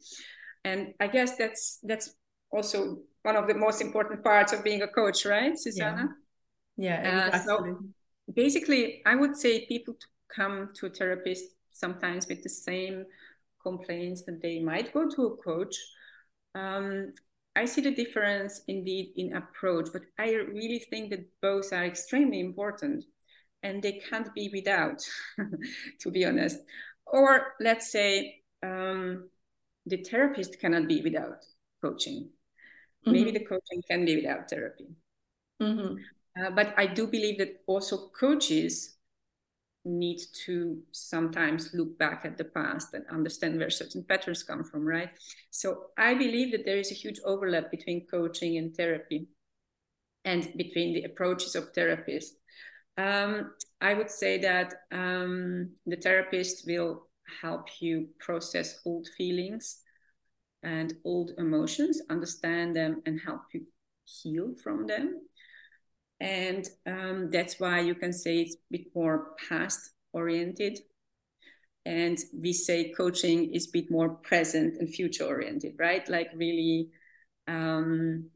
And 0.64 0.94
i 1.00 1.06
guess 1.06 1.36
that's 1.36 1.78
that's 1.82 2.14
also 2.52 2.98
one 3.22 3.36
of 3.36 3.48
the 3.48 3.54
most 3.54 3.80
important 3.80 4.22
parts 4.22 4.52
of 4.52 4.62
being 4.62 4.82
a 4.82 4.88
coach 4.88 5.24
right 5.24 5.58
susanna? 5.58 6.08
Yeah, 6.76 7.02
yeah 7.02 7.26
exactly. 7.26 7.40
Uh, 7.40 7.44
so 7.44 7.78
basically 8.34 9.02
i 9.06 9.14
would 9.14 9.36
say 9.36 9.66
people 9.66 9.94
to 9.94 10.06
come 10.34 10.68
to 10.74 10.86
a 10.86 10.90
therapist 10.90 11.44
sometimes 11.72 12.28
with 12.28 12.42
the 12.42 12.48
same 12.48 13.04
complaints 13.62 14.22
that 14.22 14.40
they 14.42 14.60
might 14.60 14.92
go 14.92 15.08
to 15.08 15.26
a 15.26 15.36
coach. 15.36 15.76
Um, 16.54 17.12
i 17.56 17.64
see 17.64 17.80
the 17.80 17.94
difference 17.94 18.62
indeed 18.68 19.12
in 19.16 19.34
approach 19.36 19.88
but 19.92 20.02
i 20.18 20.32
really 20.32 20.78
think 20.90 21.10
that 21.10 21.26
both 21.42 21.72
are 21.72 21.84
extremely 21.84 22.40
important 22.40 23.04
and 23.62 23.82
they 23.82 24.00
can't 24.08 24.32
be 24.34 24.50
without 24.52 25.02
to 26.00 26.10
be 26.10 26.24
honest 26.24 26.58
or 27.06 27.54
let's 27.60 27.90
say 27.90 28.36
um, 28.62 29.28
the 29.86 29.96
therapist 30.04 30.60
cannot 30.60 30.86
be 30.86 31.02
without 31.02 31.44
coaching 31.82 32.24
mm-hmm. 33.06 33.12
maybe 33.12 33.30
the 33.30 33.44
coaching 33.44 33.82
can 33.90 34.04
be 34.04 34.16
without 34.16 34.48
therapy 34.48 34.86
mm-hmm. 35.60 35.96
uh, 36.40 36.50
but 36.50 36.74
i 36.76 36.86
do 36.86 37.06
believe 37.06 37.38
that 37.38 37.60
also 37.66 38.08
coaches 38.18 38.96
need 39.84 40.20
to 40.44 40.78
sometimes 40.92 41.72
look 41.72 41.98
back 41.98 42.24
at 42.24 42.36
the 42.36 42.44
past 42.44 42.92
and 42.92 43.04
understand 43.10 43.58
where 43.58 43.70
certain 43.70 44.04
patterns 44.04 44.42
come 44.42 44.62
from 44.62 44.84
right 44.84 45.10
so 45.50 45.86
i 45.96 46.12
believe 46.12 46.52
that 46.52 46.66
there 46.66 46.76
is 46.76 46.90
a 46.90 46.94
huge 46.94 47.18
overlap 47.24 47.70
between 47.70 48.06
coaching 48.06 48.58
and 48.58 48.76
therapy 48.76 49.26
and 50.26 50.52
between 50.56 50.92
the 50.92 51.04
approaches 51.04 51.54
of 51.54 51.72
therapists 51.72 52.32
um, 53.00 53.52
I 53.80 53.94
would 53.94 54.10
say 54.10 54.38
that 54.38 54.74
um, 54.92 55.70
the 55.86 55.96
therapist 55.96 56.66
will 56.66 57.06
help 57.40 57.68
you 57.80 58.08
process 58.18 58.80
old 58.84 59.08
feelings 59.16 59.78
and 60.62 60.92
old 61.04 61.32
emotions, 61.38 62.02
understand 62.10 62.76
them, 62.76 63.02
and 63.06 63.18
help 63.24 63.42
you 63.54 63.62
heal 64.04 64.54
from 64.62 64.86
them. 64.86 65.20
And 66.20 66.68
um, 66.86 67.30
that's 67.30 67.58
why 67.58 67.80
you 67.80 67.94
can 67.94 68.12
say 68.12 68.40
it's 68.40 68.54
a 68.54 68.58
bit 68.70 68.86
more 68.94 69.28
past 69.48 69.90
oriented. 70.12 70.78
And 71.86 72.18
we 72.38 72.52
say 72.52 72.92
coaching 72.92 73.54
is 73.54 73.68
a 73.68 73.70
bit 73.72 73.90
more 73.90 74.10
present 74.10 74.76
and 74.78 74.88
future 74.88 75.24
oriented, 75.24 75.76
right? 75.78 76.06
Like 76.08 76.28
really 76.34 76.90
um, 77.48 78.30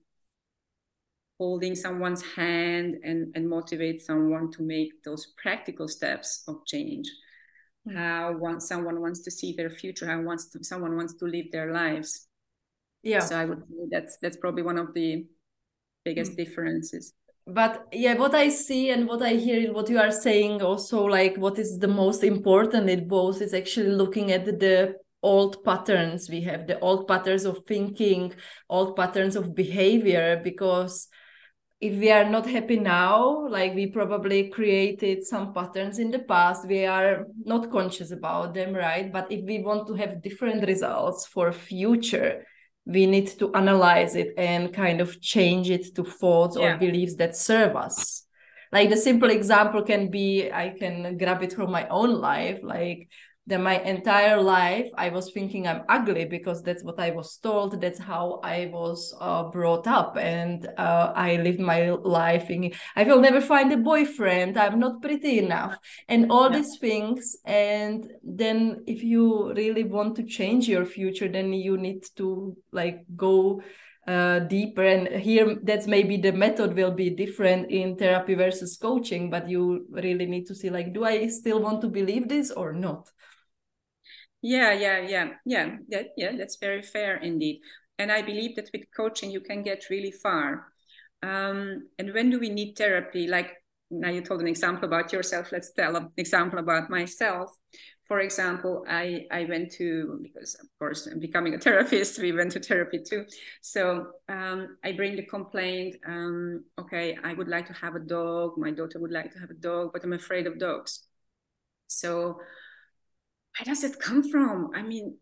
holding 1.38 1.74
someone's 1.74 2.22
hand 2.22 2.96
and, 3.04 3.32
and 3.34 3.48
motivate 3.48 4.00
someone 4.00 4.50
to 4.52 4.62
make 4.62 5.02
those 5.04 5.34
practical 5.36 5.88
steps 5.88 6.44
of 6.48 6.64
change 6.66 7.10
mm-hmm. 7.86 7.96
how 7.96 8.32
one, 8.32 8.60
someone 8.60 9.00
wants 9.00 9.20
to 9.20 9.30
see 9.30 9.54
their 9.54 9.70
future 9.70 10.06
how 10.06 10.20
wants 10.20 10.50
to, 10.50 10.62
someone 10.62 10.96
wants 10.96 11.14
to 11.14 11.24
live 11.24 11.46
their 11.50 11.72
lives 11.72 12.28
yeah 13.02 13.18
so 13.18 13.36
i 13.36 13.44
would 13.44 13.60
say 13.60 13.84
that's 13.90 14.16
that's 14.22 14.36
probably 14.36 14.62
one 14.62 14.78
of 14.78 14.94
the 14.94 15.26
biggest 16.04 16.32
mm-hmm. 16.32 16.44
differences 16.44 17.12
but 17.46 17.86
yeah 17.92 18.14
what 18.14 18.34
i 18.34 18.48
see 18.48 18.90
and 18.90 19.06
what 19.06 19.22
i 19.22 19.34
hear 19.34 19.72
what 19.72 19.88
you 19.90 19.98
are 19.98 20.10
saying 20.10 20.62
also 20.62 21.04
like 21.04 21.36
what 21.36 21.58
is 21.58 21.78
the 21.78 21.88
most 21.88 22.24
important 22.24 22.88
in 22.88 23.06
both 23.06 23.42
is 23.42 23.52
actually 23.52 23.90
looking 23.90 24.32
at 24.32 24.46
the 24.46 24.94
old 25.22 25.62
patterns 25.64 26.28
we 26.30 26.40
have 26.40 26.66
the 26.66 26.78
old 26.80 27.06
patterns 27.06 27.44
of 27.44 27.58
thinking 27.66 28.32
old 28.68 28.96
patterns 28.96 29.36
of 29.36 29.54
behavior 29.54 30.40
because 30.42 31.08
if 31.80 31.98
we 31.98 32.10
are 32.10 32.28
not 32.30 32.46
happy 32.48 32.78
now 32.78 33.46
like 33.48 33.74
we 33.74 33.86
probably 33.86 34.48
created 34.48 35.22
some 35.22 35.52
patterns 35.52 35.98
in 35.98 36.10
the 36.10 36.18
past 36.18 36.66
we 36.66 36.86
are 36.86 37.26
not 37.44 37.70
conscious 37.70 38.10
about 38.10 38.54
them 38.54 38.72
right? 38.72 39.12
But 39.12 39.30
if 39.30 39.44
we 39.44 39.58
want 39.58 39.86
to 39.88 39.94
have 39.94 40.22
different 40.22 40.66
results 40.66 41.26
for 41.26 41.52
future 41.52 42.46
we 42.86 43.06
need 43.06 43.26
to 43.38 43.52
analyze 43.54 44.14
it 44.14 44.34
and 44.36 44.72
kind 44.72 45.00
of 45.00 45.20
change 45.20 45.70
it 45.70 45.94
to 45.94 46.04
thoughts 46.04 46.56
yeah. 46.58 46.74
or 46.74 46.78
beliefs 46.78 47.16
that 47.16 47.36
serve 47.36 47.76
us 47.76 48.26
like 48.72 48.90
the 48.90 48.96
simple 48.96 49.30
example 49.30 49.82
can 49.82 50.10
be 50.10 50.50
i 50.52 50.68
can 50.78 51.16
grab 51.16 51.42
it 51.42 51.52
from 51.52 51.70
my 51.70 51.86
own 51.88 52.20
life 52.20 52.60
like 52.62 53.08
that 53.46 53.60
my 53.60 53.78
entire 53.80 54.40
life 54.40 54.88
I 54.96 55.10
was 55.10 55.30
thinking 55.32 55.66
I'm 55.66 55.82
ugly 55.88 56.24
because 56.24 56.62
that's 56.62 56.82
what 56.82 56.98
I 56.98 57.10
was 57.10 57.36
told. 57.36 57.80
That's 57.80 57.98
how 57.98 58.40
I 58.42 58.70
was 58.72 59.14
uh, 59.20 59.44
brought 59.44 59.86
up, 59.86 60.16
and 60.16 60.66
uh, 60.78 61.12
I 61.14 61.36
lived 61.36 61.60
my 61.60 61.90
life 61.90 62.46
thinking 62.46 62.72
I 62.96 63.04
will 63.04 63.20
never 63.20 63.40
find 63.40 63.72
a 63.72 63.76
boyfriend. 63.76 64.56
I'm 64.56 64.78
not 64.78 65.02
pretty 65.02 65.38
enough, 65.38 65.76
and 66.08 66.30
all 66.30 66.50
yeah. 66.50 66.58
these 66.58 66.78
things. 66.78 67.36
And 67.44 68.10
then, 68.22 68.84
if 68.86 69.02
you 69.02 69.52
really 69.52 69.84
want 69.84 70.16
to 70.16 70.22
change 70.24 70.68
your 70.68 70.86
future, 70.86 71.28
then 71.28 71.52
you 71.52 71.76
need 71.76 72.04
to 72.16 72.56
like 72.72 73.04
go 73.16 73.62
uh, 74.06 74.40
deeper 74.40 74.84
and 74.84 75.08
here 75.22 75.56
that's 75.62 75.86
maybe 75.86 76.18
the 76.18 76.32
method 76.32 76.74
will 76.74 76.90
be 76.90 77.08
different 77.08 77.70
in 77.70 77.96
therapy 77.96 78.34
versus 78.34 78.76
coaching 78.76 79.30
but 79.30 79.48
you 79.48 79.86
really 79.90 80.26
need 80.26 80.46
to 80.46 80.54
see 80.54 80.68
like 80.68 80.92
do 80.92 81.04
i 81.04 81.26
still 81.26 81.58
want 81.58 81.80
to 81.80 81.88
believe 81.88 82.28
this 82.28 82.50
or 82.50 82.74
not 82.74 83.10
yeah, 84.72 85.00
yeah, 85.00 85.30
yeah, 85.46 85.76
yeah. 85.88 86.02
Yeah, 86.16 86.32
that's 86.36 86.56
very 86.56 86.82
fair 86.82 87.16
indeed. 87.16 87.60
And 87.98 88.12
I 88.12 88.22
believe 88.22 88.56
that 88.56 88.70
with 88.72 88.82
coaching, 88.94 89.30
you 89.30 89.40
can 89.40 89.62
get 89.62 89.88
really 89.90 90.10
far. 90.10 90.66
Um, 91.22 91.88
and 91.98 92.12
when 92.12 92.28
do 92.30 92.38
we 92.38 92.50
need 92.50 92.74
therapy? 92.76 93.26
Like 93.26 93.52
now, 93.90 94.10
you 94.10 94.20
told 94.20 94.40
an 94.42 94.48
example 94.48 94.84
about 94.86 95.12
yourself. 95.12 95.52
Let's 95.52 95.72
tell 95.72 95.96
an 95.96 96.10
example 96.18 96.58
about 96.58 96.90
myself. 96.90 97.50
For 98.06 98.20
example, 98.20 98.84
I 98.88 99.26
I 99.30 99.46
went 99.46 99.72
to 99.78 100.20
because 100.22 100.56
of 100.60 100.66
course 100.78 101.08
becoming 101.20 101.54
a 101.54 101.58
therapist. 101.66 102.18
We 102.18 102.32
went 102.32 102.52
to 102.52 102.60
therapy 102.60 103.00
too. 103.08 103.24
So 103.62 104.08
um, 104.28 104.76
I 104.84 104.92
bring 104.92 105.16
the 105.16 105.24
complaint. 105.26 105.96
Um, 106.06 106.64
okay, 106.78 107.16
I 107.24 107.32
would 107.34 107.48
like 107.48 107.66
to 107.68 107.72
have 107.74 107.94
a 107.94 108.00
dog. 108.00 108.58
My 108.58 108.72
daughter 108.72 108.98
would 109.00 109.12
like 109.12 109.32
to 109.32 109.38
have 109.38 109.50
a 109.50 109.54
dog, 109.54 109.92
but 109.94 110.04
I'm 110.04 110.12
afraid 110.12 110.46
of 110.46 110.58
dogs. 110.58 111.06
So 111.88 112.40
where 113.56 113.64
does 113.64 113.84
it 113.84 114.00
come 114.00 114.28
from? 114.28 114.70
I 114.74 114.82
mean, 114.82 115.16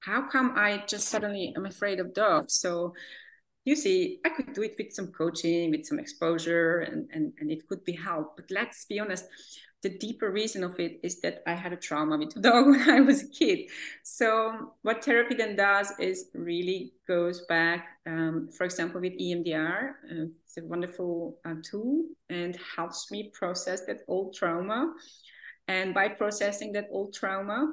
how 0.00 0.28
come 0.28 0.54
I 0.56 0.84
just 0.86 1.08
suddenly 1.08 1.52
am 1.56 1.66
afraid 1.66 2.00
of 2.00 2.14
dogs? 2.14 2.54
So 2.54 2.94
you 3.64 3.76
see, 3.76 4.20
I 4.24 4.30
could 4.30 4.54
do 4.54 4.62
it 4.62 4.76
with 4.78 4.92
some 4.92 5.08
coaching, 5.08 5.70
with 5.70 5.84
some 5.84 5.98
exposure, 5.98 6.80
and, 6.80 7.08
and, 7.12 7.32
and 7.38 7.50
it 7.50 7.68
could 7.68 7.84
be 7.84 7.92
helped. 7.92 8.36
But 8.36 8.50
let's 8.50 8.86
be 8.86 8.98
honest, 8.98 9.26
the 9.82 9.90
deeper 9.90 10.30
reason 10.30 10.64
of 10.64 10.80
it 10.80 10.98
is 11.02 11.20
that 11.20 11.42
I 11.46 11.54
had 11.54 11.72
a 11.72 11.76
trauma 11.76 12.16
with 12.16 12.34
a 12.36 12.40
dog 12.48 12.66
when 12.66 12.88
I 12.88 13.00
was 13.00 13.22
a 13.22 13.28
kid. 13.28 13.70
So 14.02 14.72
what 14.82 15.04
therapy 15.04 15.34
then 15.34 15.54
does 15.54 15.92
is 16.00 16.30
really 16.34 16.94
goes 17.06 17.42
back, 17.46 17.88
um, 18.06 18.48
for 18.56 18.64
example, 18.64 19.00
with 19.00 19.18
EMDR. 19.20 19.90
Uh, 20.10 20.26
it's 20.44 20.56
a 20.56 20.64
wonderful 20.64 21.38
uh, 21.44 21.54
tool 21.62 22.04
and 22.30 22.58
helps 22.74 23.10
me 23.10 23.30
process 23.34 23.82
that 23.86 24.00
old 24.08 24.34
trauma 24.34 24.94
and 25.68 25.92
by 25.92 26.08
processing 26.08 26.72
that 26.72 26.88
old 26.90 27.14
trauma, 27.14 27.72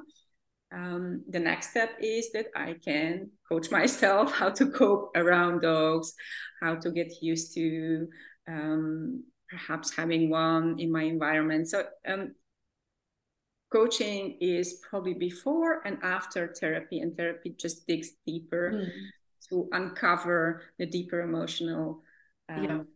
um, 0.72 1.24
the 1.28 1.40
next 1.40 1.70
step 1.70 1.96
is 2.00 2.30
that 2.32 2.46
I 2.54 2.76
can 2.84 3.30
coach 3.48 3.70
myself 3.70 4.32
how 4.32 4.50
to 4.50 4.70
cope 4.70 5.12
around 5.16 5.62
dogs, 5.62 6.12
how 6.62 6.74
to 6.76 6.90
get 6.90 7.22
used 7.22 7.54
to 7.54 8.06
um, 8.46 9.24
perhaps 9.48 9.96
having 9.96 10.28
one 10.28 10.78
in 10.78 10.92
my 10.92 11.02
environment. 11.02 11.68
So, 11.68 11.84
um, 12.06 12.34
coaching 13.72 14.36
is 14.40 14.80
probably 14.88 15.14
before 15.14 15.86
and 15.86 15.98
after 16.02 16.54
therapy, 16.54 17.00
and 17.00 17.16
therapy 17.16 17.54
just 17.58 17.86
digs 17.86 18.10
deeper 18.26 18.72
mm. 18.72 18.88
to 19.48 19.68
uncover 19.72 20.62
the 20.78 20.86
deeper 20.86 21.20
emotional 21.20 22.02
yeah. 22.48 22.78
Um, 22.78 22.86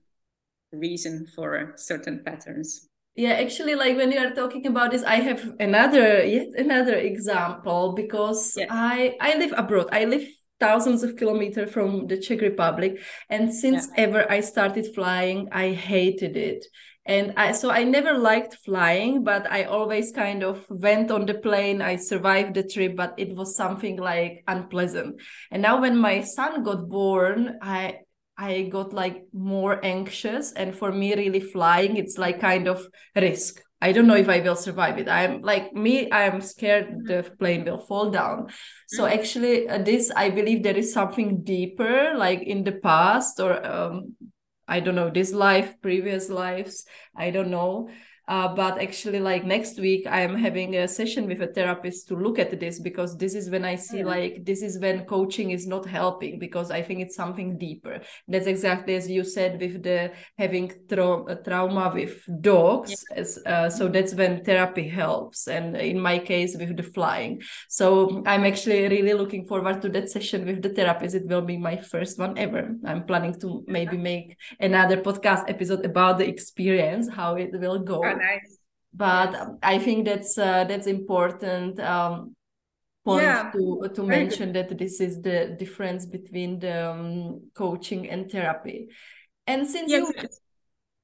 reason 0.72 1.26
for 1.34 1.74
certain 1.76 2.22
patterns 2.24 2.89
yeah 3.20 3.32
actually 3.32 3.74
like 3.74 3.96
when 3.96 4.10
you 4.10 4.18
are 4.18 4.30
talking 4.30 4.66
about 4.66 4.90
this 4.90 5.04
i 5.04 5.16
have 5.16 5.42
another 5.60 6.24
yet 6.24 6.48
another 6.56 6.94
example 6.94 7.92
because 7.92 8.54
yes. 8.56 8.68
i 8.70 9.14
i 9.20 9.36
live 9.36 9.52
abroad 9.56 9.88
i 9.92 10.04
live 10.06 10.26
thousands 10.58 11.02
of 11.02 11.16
kilometers 11.16 11.70
from 11.70 12.06
the 12.06 12.16
czech 12.16 12.40
republic 12.40 12.98
and 13.28 13.52
since 13.52 13.88
yeah. 13.88 14.04
ever 14.04 14.32
i 14.32 14.40
started 14.40 14.86
flying 14.94 15.48
i 15.52 15.68
hated 15.70 16.34
it 16.36 16.64
and 17.04 17.34
I, 17.36 17.52
so 17.52 17.70
i 17.70 17.84
never 17.84 18.16
liked 18.16 18.54
flying 18.64 19.22
but 19.22 19.50
i 19.50 19.64
always 19.64 20.12
kind 20.12 20.42
of 20.42 20.64
went 20.70 21.10
on 21.10 21.26
the 21.26 21.34
plane 21.34 21.82
i 21.82 21.96
survived 21.96 22.54
the 22.54 22.62
trip 22.62 22.96
but 22.96 23.14
it 23.18 23.34
was 23.34 23.54
something 23.54 23.96
like 23.98 24.44
unpleasant 24.48 25.20
and 25.50 25.60
now 25.62 25.80
when 25.80 25.96
my 25.98 26.22
son 26.22 26.62
got 26.62 26.88
born 26.88 27.58
i 27.60 27.98
I 28.40 28.62
got 28.62 28.94
like 28.94 29.26
more 29.34 29.84
anxious. 29.84 30.52
And 30.52 30.74
for 30.74 30.90
me, 30.90 31.14
really 31.14 31.40
flying, 31.40 31.98
it's 31.98 32.16
like 32.16 32.40
kind 32.40 32.68
of 32.68 32.86
risk. 33.14 33.60
I 33.82 33.92
don't 33.92 34.06
know 34.06 34.16
if 34.16 34.30
I 34.30 34.40
will 34.40 34.56
survive 34.56 34.98
it. 34.98 35.08
I'm 35.08 35.42
like 35.42 35.74
me, 35.74 36.10
I'm 36.10 36.40
scared 36.40 36.88
mm-hmm. 36.88 37.06
the 37.06 37.30
plane 37.38 37.64
will 37.64 37.80
fall 37.80 38.10
down. 38.10 38.48
So 38.88 39.04
mm-hmm. 39.04 39.18
actually, 39.18 39.68
uh, 39.68 39.78
this 39.78 40.10
I 40.16 40.30
believe 40.30 40.62
there 40.62 40.76
is 40.76 40.92
something 40.92 41.42
deeper, 41.44 42.14
like 42.16 42.42
in 42.42 42.64
the 42.64 42.72
past 42.72 43.40
or 43.40 43.64
um, 43.64 44.16
I 44.66 44.80
don't 44.80 44.94
know, 44.94 45.10
this 45.10 45.32
life, 45.32 45.74
previous 45.82 46.30
lives, 46.30 46.86
I 47.14 47.30
don't 47.30 47.50
know. 47.50 47.90
Uh, 48.30 48.46
but 48.54 48.80
actually, 48.80 49.18
like 49.18 49.44
next 49.44 49.80
week, 49.80 50.06
I 50.06 50.20
am 50.20 50.36
having 50.36 50.76
a 50.76 50.86
session 50.86 51.26
with 51.26 51.42
a 51.42 51.48
therapist 51.48 52.06
to 52.08 52.14
look 52.14 52.38
at 52.38 52.60
this 52.60 52.78
because 52.78 53.16
this 53.16 53.34
is 53.34 53.50
when 53.50 53.64
I 53.64 53.74
see 53.74 53.98
yeah. 53.98 54.04
like 54.04 54.44
this 54.44 54.62
is 54.62 54.78
when 54.78 55.04
coaching 55.04 55.50
is 55.50 55.66
not 55.66 55.84
helping 55.84 56.38
because 56.38 56.70
I 56.70 56.80
think 56.80 57.00
it's 57.00 57.16
something 57.16 57.58
deeper. 57.58 57.98
That's 58.28 58.46
exactly 58.46 58.94
as 58.94 59.10
you 59.10 59.24
said 59.24 59.60
with 59.60 59.82
the 59.82 60.12
having 60.38 60.70
tra- 60.88 61.40
trauma 61.44 61.90
with 61.92 62.22
dogs. 62.40 63.04
Uh, 63.44 63.68
so 63.68 63.88
that's 63.88 64.14
when 64.14 64.44
therapy 64.44 64.86
helps. 64.86 65.48
And 65.48 65.76
in 65.76 65.98
my 65.98 66.20
case, 66.20 66.56
with 66.56 66.76
the 66.76 66.84
flying. 66.84 67.42
So 67.68 68.22
I'm 68.26 68.44
actually 68.44 68.86
really 68.86 69.14
looking 69.14 69.44
forward 69.44 69.82
to 69.82 69.88
that 69.88 70.08
session 70.08 70.46
with 70.46 70.62
the 70.62 70.68
therapist. 70.68 71.16
It 71.16 71.26
will 71.26 71.42
be 71.42 71.56
my 71.56 71.78
first 71.78 72.16
one 72.16 72.38
ever. 72.38 72.76
I'm 72.84 73.06
planning 73.06 73.34
to 73.40 73.64
maybe 73.66 73.96
make 73.96 74.36
another 74.60 74.98
podcast 74.98 75.50
episode 75.50 75.84
about 75.84 76.18
the 76.18 76.28
experience, 76.28 77.08
how 77.10 77.34
it 77.34 77.50
will 77.52 77.80
go. 77.80 78.19
Nice. 78.20 78.58
But 78.92 79.32
yes. 79.32 79.48
I 79.62 79.78
think 79.78 80.04
that's 80.04 80.36
uh, 80.36 80.64
that's 80.64 80.86
important 80.86 81.78
um, 81.80 82.34
point 83.04 83.22
yeah. 83.22 83.50
to 83.52 83.88
to 83.94 84.02
Very 84.02 84.24
mention 84.24 84.52
good. 84.52 84.68
that 84.68 84.78
this 84.78 85.00
is 85.00 85.20
the 85.22 85.56
difference 85.58 86.06
between 86.06 86.58
the 86.58 86.90
um, 86.90 87.50
coaching 87.54 88.08
and 88.08 88.30
therapy. 88.30 88.88
And 89.46 89.66
since 89.66 89.90
yes. 89.90 90.06
you 90.06 90.28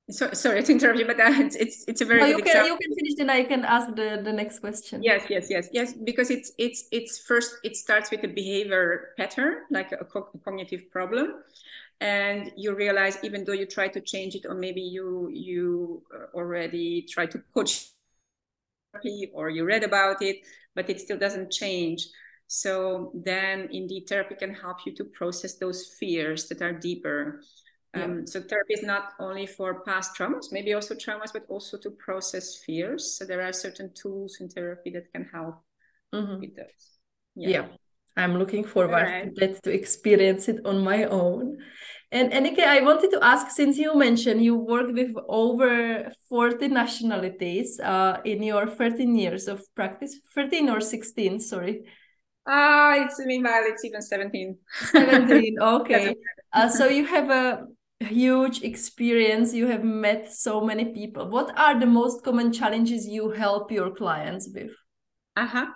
so, 0.09 0.33
sorry 0.33 0.63
to 0.63 0.73
interrupt 0.73 0.99
you, 0.99 1.07
but 1.07 1.19
uh, 1.19 1.33
it's, 1.39 1.57
it's 1.57 1.85
it's 1.89 2.01
a 2.01 2.05
very 2.05 2.21
no, 2.21 2.27
you 2.27 2.37
can 2.37 2.47
example. 2.47 2.69
you 2.69 2.79
can 2.79 2.95
finish, 2.95 3.15
then 3.17 3.31
I 3.31 3.43
can 3.43 3.65
ask 3.65 3.89
the 3.95 4.21
the 4.23 4.33
next 4.33 4.61
question. 4.61 5.03
Yes, 5.03 5.25
yes, 5.29 5.49
yes, 5.51 5.69
yes. 5.73 5.95
Because 5.95 6.31
it's 6.31 6.53
it's 6.59 6.87
it's 6.93 7.19
first 7.19 7.57
it 7.65 7.77
starts 7.77 8.11
with 8.11 8.23
a 8.23 8.29
behavior 8.29 9.15
pattern, 9.19 9.63
like 9.71 9.91
a 9.93 10.05
co 10.05 10.29
cognitive 10.45 10.91
problem, 10.91 11.43
and 12.01 12.53
you 12.57 12.75
realize 12.75 13.19
even 13.23 13.45
though 13.45 13.53
you 13.53 13.67
try 13.67 13.89
to 13.89 14.01
change 14.01 14.35
it 14.35 14.45
or 14.47 14.55
maybe 14.55 14.81
you 14.81 15.31
you 15.33 16.03
uh, 16.15 16.37
already 16.37 17.03
try 17.09 17.27
to 17.27 17.39
coach 17.55 17.91
therapy 18.93 19.31
or 19.33 19.49
you 19.49 19.65
read 19.65 19.83
about 19.83 20.21
it 20.21 20.37
but 20.75 20.91
it 20.91 21.01
still 21.01 21.17
doesn't 21.17 21.51
change 21.51 22.07
so 22.49 23.13
then 23.15 23.69
indeed 23.73 24.07
therapy 24.07 24.35
can 24.35 24.53
help 24.55 24.79
you 24.85 24.95
to 24.95 25.05
process 25.05 25.55
those 25.55 25.97
fears 25.99 26.49
that 26.49 26.61
are 26.61 26.73
deeper 26.73 27.41
yeah. 27.97 28.05
um, 28.05 28.27
so 28.27 28.41
therapy 28.41 28.75
is 28.75 28.83
not 28.83 29.13
only 29.19 29.47
for 29.47 29.83
past 29.85 30.17
traumas 30.17 30.53
maybe 30.53 30.73
also 30.73 30.95
traumas 30.95 31.33
but 31.33 31.45
also 31.49 31.79
to 31.79 31.91
process 31.91 32.59
fears 32.65 33.17
so 33.17 33.25
there 33.25 33.43
are 33.43 33.53
certain 33.53 33.91
tools 33.95 34.39
in 34.41 34.49
therapy 34.49 34.91
that 34.91 35.11
can 35.13 35.25
help 35.33 35.57
mm-hmm. 36.15 36.41
with 36.41 36.55
those 36.57 36.99
yeah. 37.35 37.49
yeah. 37.49 37.67
I'm 38.17 38.39
looking 38.39 38.65
forward 38.65 38.93
right. 38.93 39.35
to 39.35 39.41
that 39.47 39.63
to 39.65 39.71
experience 39.71 40.49
it 40.49 40.65
on 40.65 40.83
my 40.83 41.05
own. 41.05 41.59
And 42.11 42.33
Annika, 42.33 42.65
I 42.65 42.81
wanted 42.81 43.11
to 43.11 43.23
ask 43.23 43.51
since 43.51 43.77
you 43.77 43.95
mentioned 43.95 44.43
you 44.43 44.57
worked 44.57 44.93
with 44.93 45.13
over 45.29 46.11
40 46.29 46.69
nationalities 46.69 47.79
uh, 47.81 48.19
in 48.25 48.43
your 48.43 48.69
13 48.69 49.17
years 49.17 49.49
of 49.49 49.63
practice, 49.75 50.19
13 50.35 50.71
or 50.71 50.81
16, 50.81 51.41
sorry. 51.41 51.83
Ah, 52.47 52.93
uh, 52.93 53.05
it's 53.05 53.19
meanwhile 53.27 53.65
it's 53.67 53.85
even 53.85 54.01
17. 54.01 54.57
17, 54.93 55.57
okay. 55.61 56.15
uh, 56.53 56.69
so 56.69 56.87
you 56.87 57.05
have 57.05 57.29
a 57.29 57.67
huge 58.01 58.63
experience, 58.63 59.55
you 59.55 59.67
have 59.69 59.85
met 59.85 60.33
so 60.33 60.61
many 60.61 60.87
people. 60.87 61.29
What 61.29 61.57
are 61.59 61.79
the 61.79 61.87
most 61.87 62.23
common 62.23 62.53
challenges 62.53 63.07
you 63.07 63.31
help 63.31 63.71
your 63.71 63.91
clients 63.91 64.49
with? 64.53 64.71
Uh-huh. 65.37 65.67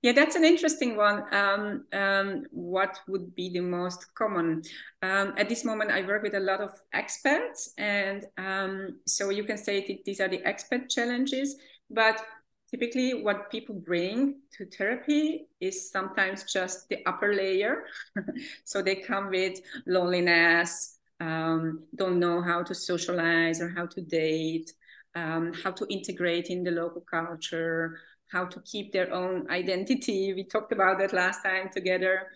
Yeah, 0.00 0.12
that's 0.12 0.36
an 0.36 0.44
interesting 0.44 0.96
one. 0.96 1.22
Um, 1.34 1.86
um, 1.92 2.44
what 2.52 3.00
would 3.08 3.34
be 3.34 3.50
the 3.50 3.60
most 3.60 4.14
common? 4.14 4.62
Um, 5.02 5.34
at 5.36 5.48
this 5.48 5.64
moment, 5.64 5.90
I 5.90 6.02
work 6.02 6.22
with 6.22 6.34
a 6.34 6.40
lot 6.40 6.60
of 6.60 6.70
expats, 6.94 7.70
and 7.78 8.24
um, 8.36 9.00
so 9.06 9.30
you 9.30 9.42
can 9.42 9.58
say 9.58 9.84
that 9.86 10.04
these 10.04 10.20
are 10.20 10.28
the 10.28 10.38
expat 10.38 10.88
challenges. 10.88 11.56
But 11.90 12.22
typically, 12.70 13.24
what 13.24 13.50
people 13.50 13.74
bring 13.74 14.36
to 14.56 14.66
therapy 14.66 15.48
is 15.60 15.90
sometimes 15.90 16.44
just 16.44 16.88
the 16.88 17.04
upper 17.04 17.34
layer. 17.34 17.84
so 18.64 18.82
they 18.82 18.96
come 18.96 19.30
with 19.30 19.58
loneliness, 19.84 20.97
um, 21.20 21.84
don't 21.94 22.18
know 22.18 22.42
how 22.42 22.62
to 22.62 22.74
socialize 22.74 23.60
or 23.60 23.68
how 23.70 23.86
to 23.86 24.00
date, 24.00 24.72
um, 25.14 25.52
how 25.52 25.72
to 25.72 25.86
integrate 25.90 26.46
in 26.46 26.62
the 26.62 26.70
local 26.70 27.02
culture 27.10 27.98
how 28.30 28.44
to 28.44 28.60
keep 28.60 28.92
their 28.92 29.12
own 29.12 29.50
identity. 29.50 30.32
We 30.34 30.44
talked 30.44 30.72
about 30.72 30.98
that 30.98 31.12
last 31.12 31.42
time 31.42 31.70
together. 31.72 32.28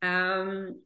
Um, 0.00 0.80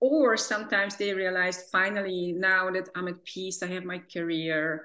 or 0.00 0.36
sometimes 0.36 0.96
they 0.96 1.14
realize 1.14 1.68
finally, 1.70 2.34
now 2.36 2.70
that 2.72 2.88
I'm 2.96 3.06
at 3.08 3.24
peace, 3.24 3.62
I 3.62 3.68
have 3.68 3.84
my 3.84 3.98
career. 4.12 4.84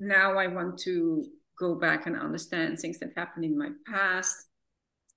Now 0.00 0.36
I 0.36 0.48
want 0.48 0.78
to 0.80 1.24
go 1.56 1.76
back 1.76 2.06
and 2.06 2.18
understand 2.18 2.80
things 2.80 2.98
that 2.98 3.10
happened 3.16 3.44
in 3.44 3.56
my 3.56 3.70
past. 3.86 4.36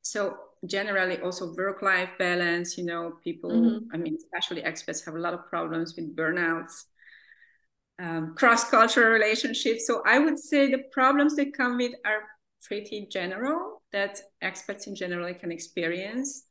So 0.04 0.38
generally 0.66 1.20
also 1.22 1.54
work 1.56 1.82
life 1.82 2.10
balance 2.18 2.78
you 2.78 2.86
know 2.86 3.14
people 3.24 3.52
mm-hmm. 3.52 3.86
i 3.94 3.98
mean 3.98 4.16
especially 4.16 4.62
expats 4.62 5.06
have 5.06 5.16
a 5.16 5.20
lot 5.20 5.34
of 5.34 5.48
problems 5.50 5.96
with 5.96 6.16
burnouts 6.16 6.86
um, 8.00 8.36
cross-cultural 8.36 9.12
relationships. 9.12 9.88
So 9.88 10.02
I 10.06 10.20
would 10.20 10.38
say 10.38 10.70
the 10.70 10.84
problems 10.92 11.36
they 11.36 11.46
come 11.46 11.78
with 11.78 11.94
are 12.06 12.24
pretty 12.64 13.08
general 13.12 13.82
that 13.92 14.20
expats 14.44 14.88
in 14.88 14.96
general 14.96 15.34
can 15.34 15.52
experience. 15.52 16.44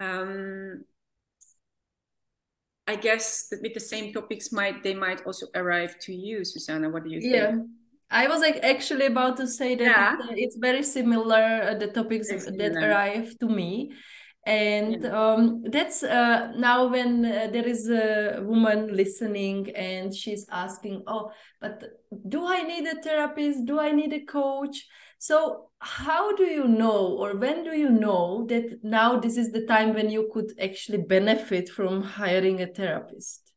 Um, 0.00 0.84
I 2.86 2.96
guess 2.96 3.48
that 3.48 3.62
with 3.62 3.74
the 3.74 3.80
same 3.80 4.12
topics 4.12 4.50
might 4.50 4.82
they 4.82 4.94
might 4.94 5.24
also 5.24 5.46
arrive 5.54 5.98
to 6.00 6.12
you, 6.12 6.44
Susanna. 6.44 6.90
What 6.90 7.04
do 7.04 7.10
you 7.10 7.20
think? 7.20 7.68
Yeah. 8.12 8.18
I 8.20 8.28
was 8.28 8.40
like 8.40 8.60
actually 8.62 9.06
about 9.06 9.36
to 9.38 9.46
say 9.46 9.74
that 9.74 9.84
yeah. 9.84 10.16
it's, 10.36 10.56
very 10.56 10.82
similar 10.82 11.70
uh, 11.70 11.74
the 11.74 11.88
topics 11.88 12.28
that 12.28 12.76
arrive 12.76 13.38
to 13.38 13.48
me. 13.48 13.92
And 14.44 15.06
um, 15.06 15.62
that's 15.70 16.02
uh, 16.02 16.52
now 16.56 16.88
when 16.88 17.24
uh, 17.24 17.48
there 17.52 17.66
is 17.66 17.88
a 17.88 18.40
woman 18.42 18.94
listening 18.94 19.70
and 19.76 20.12
she's 20.12 20.46
asking 20.50 21.04
oh 21.06 21.30
but 21.60 21.80
do 22.28 22.44
i 22.44 22.62
need 22.62 22.86
a 22.88 23.00
therapist? 23.00 23.66
Do 23.66 23.78
i 23.78 23.92
need 23.92 24.12
a 24.12 24.24
coach? 24.24 24.84
So 25.18 25.70
how 25.78 26.34
do 26.34 26.42
you 26.42 26.66
know 26.66 27.16
or 27.20 27.36
when 27.36 27.62
do 27.62 27.76
you 27.76 27.88
know 27.88 28.44
that 28.48 28.80
now 28.82 29.20
this 29.20 29.36
is 29.36 29.52
the 29.52 29.64
time 29.64 29.94
when 29.94 30.10
you 30.10 30.28
could 30.32 30.52
actually 30.60 30.98
benefit 30.98 31.68
from 31.68 32.02
hiring 32.02 32.60
a 32.60 32.66
therapist? 32.66 33.52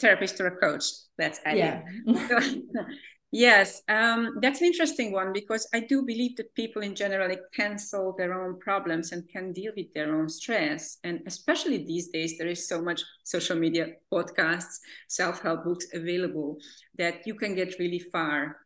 Therapist 0.00 0.40
or 0.40 0.48
a 0.48 0.56
coach? 0.56 0.84
That's 1.16 1.38
yeah 1.46 1.82
Yes, 3.32 3.82
um, 3.88 4.38
that's 4.40 4.60
an 4.60 4.68
interesting 4.68 5.12
one 5.12 5.32
because 5.32 5.68
I 5.74 5.80
do 5.80 6.02
believe 6.02 6.36
that 6.36 6.54
people 6.54 6.82
in 6.82 6.94
general 6.94 7.36
can 7.54 7.76
solve 7.76 8.16
their 8.16 8.32
own 8.32 8.58
problems 8.60 9.12
and 9.12 9.28
can 9.28 9.52
deal 9.52 9.72
with 9.76 9.92
their 9.94 10.14
own 10.16 10.28
stress. 10.28 10.98
And 11.04 11.20
especially 11.26 11.78
these 11.84 12.08
days, 12.08 12.38
there 12.38 12.46
is 12.46 12.68
so 12.68 12.80
much 12.80 13.02
social 13.24 13.56
media, 13.56 13.94
podcasts, 14.12 14.78
self 15.08 15.42
help 15.42 15.64
books 15.64 15.86
available 15.92 16.58
that 16.98 17.26
you 17.26 17.34
can 17.34 17.54
get 17.54 17.78
really 17.78 17.98
far. 17.98 18.56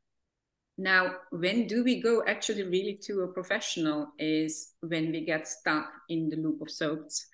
Now, 0.78 1.16
when 1.30 1.66
do 1.66 1.84
we 1.84 2.00
go 2.00 2.22
actually 2.26 2.62
really 2.64 2.98
to 3.04 3.20
a 3.22 3.28
professional 3.32 4.12
is 4.18 4.72
when 4.80 5.10
we 5.12 5.24
get 5.24 5.46
stuck 5.46 5.90
in 6.08 6.30
the 6.30 6.36
loop 6.36 6.62
of 6.62 6.70
soaps 6.70 7.26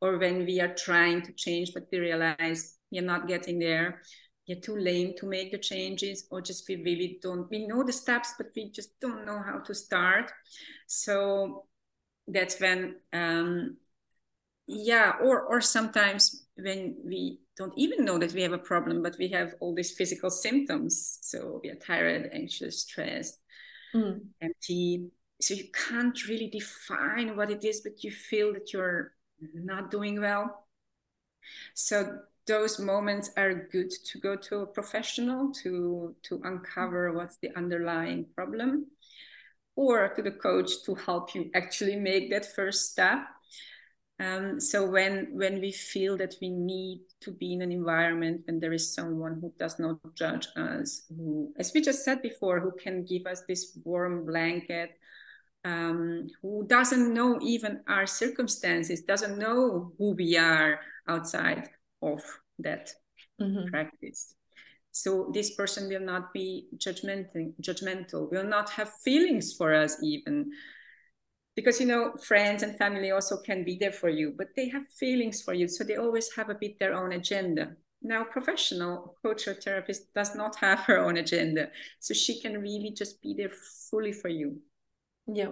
or 0.00 0.18
when 0.18 0.46
we 0.46 0.60
are 0.60 0.74
trying 0.74 1.20
to 1.22 1.32
change, 1.34 1.72
but 1.74 1.84
we 1.92 1.98
realize 1.98 2.78
you're 2.90 3.04
not 3.04 3.28
getting 3.28 3.58
there 3.58 4.00
you're 4.46 4.60
too 4.60 4.76
lame 4.76 5.14
to 5.18 5.26
make 5.26 5.52
the 5.52 5.58
changes 5.58 6.26
or 6.30 6.40
just 6.40 6.68
we 6.68 6.76
really 6.76 7.18
don't 7.22 7.50
we 7.50 7.66
know 7.66 7.82
the 7.82 7.92
steps 7.92 8.34
but 8.36 8.48
we 8.54 8.70
just 8.70 8.98
don't 9.00 9.24
know 9.24 9.42
how 9.44 9.58
to 9.58 9.74
start. 9.74 10.30
So 10.86 11.64
that's 12.28 12.60
when 12.60 12.96
um 13.12 13.76
yeah 14.66 15.12
or 15.22 15.42
or 15.42 15.60
sometimes 15.60 16.46
when 16.56 16.96
we 17.04 17.40
don't 17.56 17.72
even 17.76 18.04
know 18.04 18.18
that 18.18 18.32
we 18.32 18.42
have 18.42 18.52
a 18.52 18.58
problem 18.58 19.02
but 19.02 19.16
we 19.18 19.28
have 19.28 19.54
all 19.60 19.74
these 19.74 19.92
physical 19.92 20.30
symptoms. 20.30 21.18
So 21.22 21.60
we 21.62 21.70
are 21.70 21.76
tired 21.76 22.30
anxious 22.32 22.82
stressed 22.82 23.38
mm. 23.94 24.20
empty. 24.42 25.08
So 25.40 25.54
you 25.54 25.64
can't 25.72 26.28
really 26.28 26.48
define 26.48 27.36
what 27.36 27.50
it 27.50 27.64
is 27.64 27.80
but 27.80 28.04
you 28.04 28.10
feel 28.10 28.52
that 28.52 28.72
you're 28.72 29.12
not 29.54 29.90
doing 29.90 30.20
well. 30.20 30.66
So 31.74 32.18
those 32.46 32.78
moments 32.78 33.30
are 33.36 33.68
good 33.72 33.90
to 33.90 34.18
go 34.18 34.36
to 34.36 34.58
a 34.58 34.66
professional 34.66 35.52
to 35.62 36.14
to 36.22 36.40
uncover 36.44 37.12
what's 37.12 37.38
the 37.38 37.50
underlying 37.56 38.26
problem 38.34 38.86
or 39.76 40.08
to 40.14 40.22
the 40.22 40.30
coach 40.30 40.70
to 40.84 40.94
help 40.94 41.34
you 41.34 41.50
actually 41.54 41.96
make 41.96 42.30
that 42.30 42.54
first 42.54 42.92
step. 42.92 43.20
Um, 44.20 44.60
so 44.60 44.88
when 44.88 45.30
when 45.32 45.60
we 45.60 45.72
feel 45.72 46.16
that 46.18 46.36
we 46.40 46.50
need 46.50 47.00
to 47.22 47.32
be 47.32 47.54
in 47.54 47.62
an 47.62 47.72
environment 47.72 48.42
and 48.46 48.60
there 48.60 48.72
is 48.72 48.94
someone 48.94 49.38
who 49.40 49.52
does 49.58 49.78
not 49.78 49.96
judge 50.14 50.46
us, 50.54 51.02
who, 51.08 51.52
as 51.58 51.72
we 51.74 51.80
just 51.80 52.04
said 52.04 52.22
before, 52.22 52.60
who 52.60 52.72
can 52.72 53.04
give 53.04 53.26
us 53.26 53.42
this 53.48 53.76
warm 53.84 54.24
blanket, 54.24 54.90
um, 55.64 56.28
who 56.42 56.64
doesn't 56.68 57.12
know 57.12 57.40
even 57.42 57.80
our 57.88 58.06
circumstances, 58.06 59.02
doesn't 59.02 59.36
know 59.36 59.92
who 59.98 60.12
we 60.12 60.36
are 60.36 60.78
outside 61.08 61.70
of 62.12 62.22
that 62.58 62.90
mm-hmm. 63.40 63.68
practice. 63.70 64.34
So 64.92 65.30
this 65.34 65.54
person 65.54 65.88
will 65.88 66.00
not 66.00 66.32
be 66.32 66.68
judgmental, 66.76 67.52
judgmental, 67.60 68.30
will 68.30 68.44
not 68.44 68.70
have 68.70 68.92
feelings 69.02 69.52
for 69.52 69.74
us 69.74 69.96
even 70.02 70.52
because 71.56 71.80
you 71.80 71.86
know 71.86 72.12
friends 72.22 72.62
and 72.62 72.76
family 72.76 73.10
also 73.10 73.36
can 73.38 73.64
be 73.64 73.76
there 73.78 73.92
for 73.92 74.08
you 74.08 74.34
but 74.36 74.48
they 74.56 74.68
have 74.68 74.86
feelings 74.88 75.42
for 75.42 75.54
you 75.54 75.68
so 75.68 75.84
they 75.84 75.96
always 75.96 76.32
have 76.34 76.50
a 76.50 76.54
bit 76.54 76.78
their 76.78 76.94
own 76.94 77.12
agenda 77.12 77.72
now 78.02 78.24
professional 78.24 79.16
coach 79.22 79.46
or 79.46 79.54
therapist 79.54 80.12
does 80.14 80.34
not 80.34 80.56
have 80.56 80.80
her 80.80 80.98
own 80.98 81.16
agenda 81.16 81.68
so 82.00 82.12
she 82.12 82.40
can 82.40 82.60
really 82.60 82.90
just 82.90 83.22
be 83.22 83.34
there 83.34 83.52
fully 83.90 84.12
for 84.12 84.28
you 84.28 84.58
yeah 85.26 85.50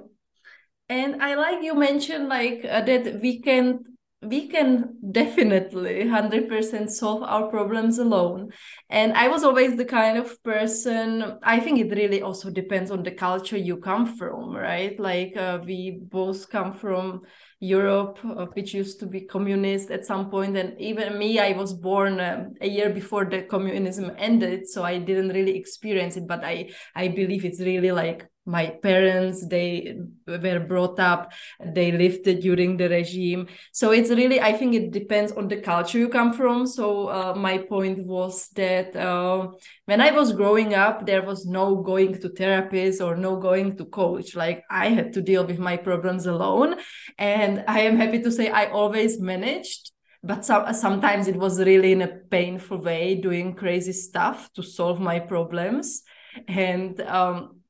and 0.89 1.23
i 1.23 1.35
like 1.35 1.63
you 1.63 1.75
mentioned 1.75 2.29
like 2.29 2.65
uh, 2.69 2.83
that 2.83 3.21
we 3.21 3.41
can 3.41 3.81
we 4.23 4.47
can 4.47 4.97
definitely 5.11 6.05
100% 6.05 6.91
solve 6.91 7.23
our 7.23 7.49
problems 7.49 7.99
alone. 7.99 8.51
And 8.89 9.13
i 9.15 9.29
was 9.29 9.43
always 9.43 9.77
the 9.77 9.85
kind 9.85 10.17
of 10.19 10.43
person 10.43 11.39
i 11.43 11.59
think 11.59 11.79
it 11.81 11.97
really 11.97 12.23
also 12.23 12.51
depends 12.51 12.91
on 12.91 13.03
the 13.03 13.11
culture 13.11 13.57
you 13.57 13.77
come 13.79 14.07
from 14.17 14.55
right? 14.55 14.99
Like 14.99 15.37
uh, 15.37 15.61
we 15.65 15.99
both 16.03 16.49
come 16.51 16.73
from 16.73 17.23
europe 17.63 18.19
uh, 18.25 18.47
which 18.55 18.75
used 18.75 18.99
to 18.99 19.07
be 19.07 19.21
communist 19.21 19.89
at 19.93 20.05
some 20.05 20.29
point 20.31 20.57
and 20.57 20.79
even 20.81 21.17
me 21.17 21.39
i 21.39 21.53
was 21.53 21.73
born 21.73 22.19
uh, 22.19 22.49
a 22.61 22.67
year 22.69 22.91
before 22.91 23.25
the 23.25 23.43
communism 23.43 24.11
ended 24.19 24.69
so 24.69 24.83
i 24.83 24.99
didn't 24.99 25.29
really 25.29 25.57
experience 25.57 26.17
it 26.17 26.27
but 26.27 26.43
i 26.43 26.69
i 26.97 27.07
believe 27.07 27.45
it's 27.45 27.61
really 27.61 27.93
like 27.93 28.27
my 28.45 28.67
parents 28.83 29.47
they 29.47 29.97
were 30.27 30.61
brought 30.61 30.99
up 30.99 31.33
they 31.65 31.93
lived 31.93 32.25
during 32.41 32.77
the 32.77 32.89
regime. 32.89 33.47
So 33.73 33.93
it's 33.93 34.11
really 34.11 34.41
i 34.41 34.53
think 34.53 34.75
it 34.75 34.91
depends 34.91 35.33
on 35.33 35.49
the 35.49 35.61
culture 35.61 35.99
you 35.99 36.09
come 36.09 36.33
from. 36.33 36.67
So 36.67 37.09
uh, 37.09 37.35
my 37.37 37.59
point 37.59 38.05
was 38.07 38.49
that 38.51 38.97
uh, 38.97 39.49
when 39.87 40.01
i 40.01 40.11
was 40.11 40.33
growing 40.33 40.75
up 40.75 41.07
there 41.07 41.23
was 41.23 41.47
no 41.47 41.77
going 41.77 42.21
to 42.21 42.29
therapist 42.29 43.01
or 43.01 43.17
no 43.17 43.37
going 43.37 43.77
to 43.77 43.85
coach. 43.85 44.35
Like 44.35 44.65
i 44.71 44.89
had 44.89 45.13
to 45.15 45.23
deal 45.23 45.47
with 45.47 45.59
my 45.59 45.77
problems 45.77 46.27
alone. 46.27 46.77
And 47.19 47.65
i 47.69 47.81
am 47.81 47.97
happy 47.97 48.23
to 48.23 48.31
say 48.31 48.51
i 48.51 48.67
always 48.67 49.21
managed 49.21 49.93
but 50.25 50.45
so, 50.45 50.71
sometimes 50.73 51.27
it 51.27 51.37
was 51.37 51.59
really 51.59 51.93
in 51.93 52.03
a 52.03 52.07
painful 52.07 52.79
way 52.79 53.17
doing 53.17 53.55
crazy 53.55 53.93
stuff 53.93 54.51
to 54.55 54.63
solve 54.63 55.01
my 55.01 55.19
problems. 55.19 56.03
And 56.47 57.01
um, 57.01 57.62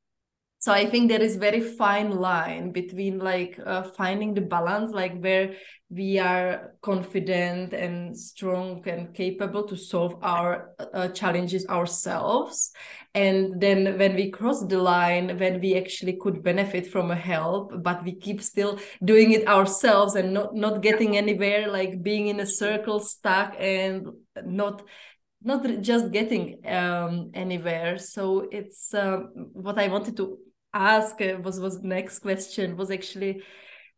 so 0.63 0.73
i 0.73 0.85
think 0.89 1.09
there 1.09 1.23
is 1.23 1.37
very 1.37 1.61
fine 1.61 2.11
line 2.11 2.73
between 2.73 3.19
like 3.19 3.59
uh, 3.67 3.83
finding 3.83 4.35
the 4.35 4.41
balance 4.41 4.93
like 4.93 5.21
where 5.21 5.55
we 5.93 6.19
are 6.19 6.73
confident 6.81 7.75
and 7.75 8.17
strong 8.17 8.83
and 8.89 9.13
capable 9.13 9.63
to 9.65 9.77
solve 9.77 10.17
our 10.23 10.71
uh, 10.79 11.09
challenges 11.09 11.67
ourselves. 11.67 12.73
And 13.15 13.61
then 13.61 13.99
when 13.99 14.15
we 14.15 14.31
cross 14.31 14.65
the 14.65 14.79
line 14.79 15.39
when 15.39 15.61
we 15.61 15.77
actually 15.77 16.15
could 16.15 16.43
benefit 16.43 16.87
from 16.87 17.11
a 17.11 17.15
help 17.15 17.73
but 17.83 18.03
we 18.05 18.15
keep 18.15 18.41
still 18.41 18.79
doing 19.05 19.33
it 19.33 19.47
ourselves 19.47 20.15
and 20.15 20.33
not 20.33 20.55
not 20.55 20.81
getting 20.81 21.19
anywhere 21.19 21.71
like 21.71 22.03
being 22.03 22.29
in 22.29 22.41
a 22.41 22.47
circle 22.47 22.99
stuck 22.99 23.55
and 23.59 24.09
not 24.47 24.83
not 25.43 25.67
just 25.83 26.11
getting 26.11 26.65
um, 26.67 27.33
anywhere. 27.35 27.99
So 27.99 28.49
it's 28.51 28.95
uh, 28.95 29.19
what 29.53 29.79
i 29.79 29.89
wanted 29.89 30.17
to 30.17 30.39
ask 30.75 31.21
uh, 31.21 31.39
was 31.43 31.61
was 31.61 31.83
next 31.83 32.21
question 32.21 32.77
was 32.77 32.91
actually 32.91 33.43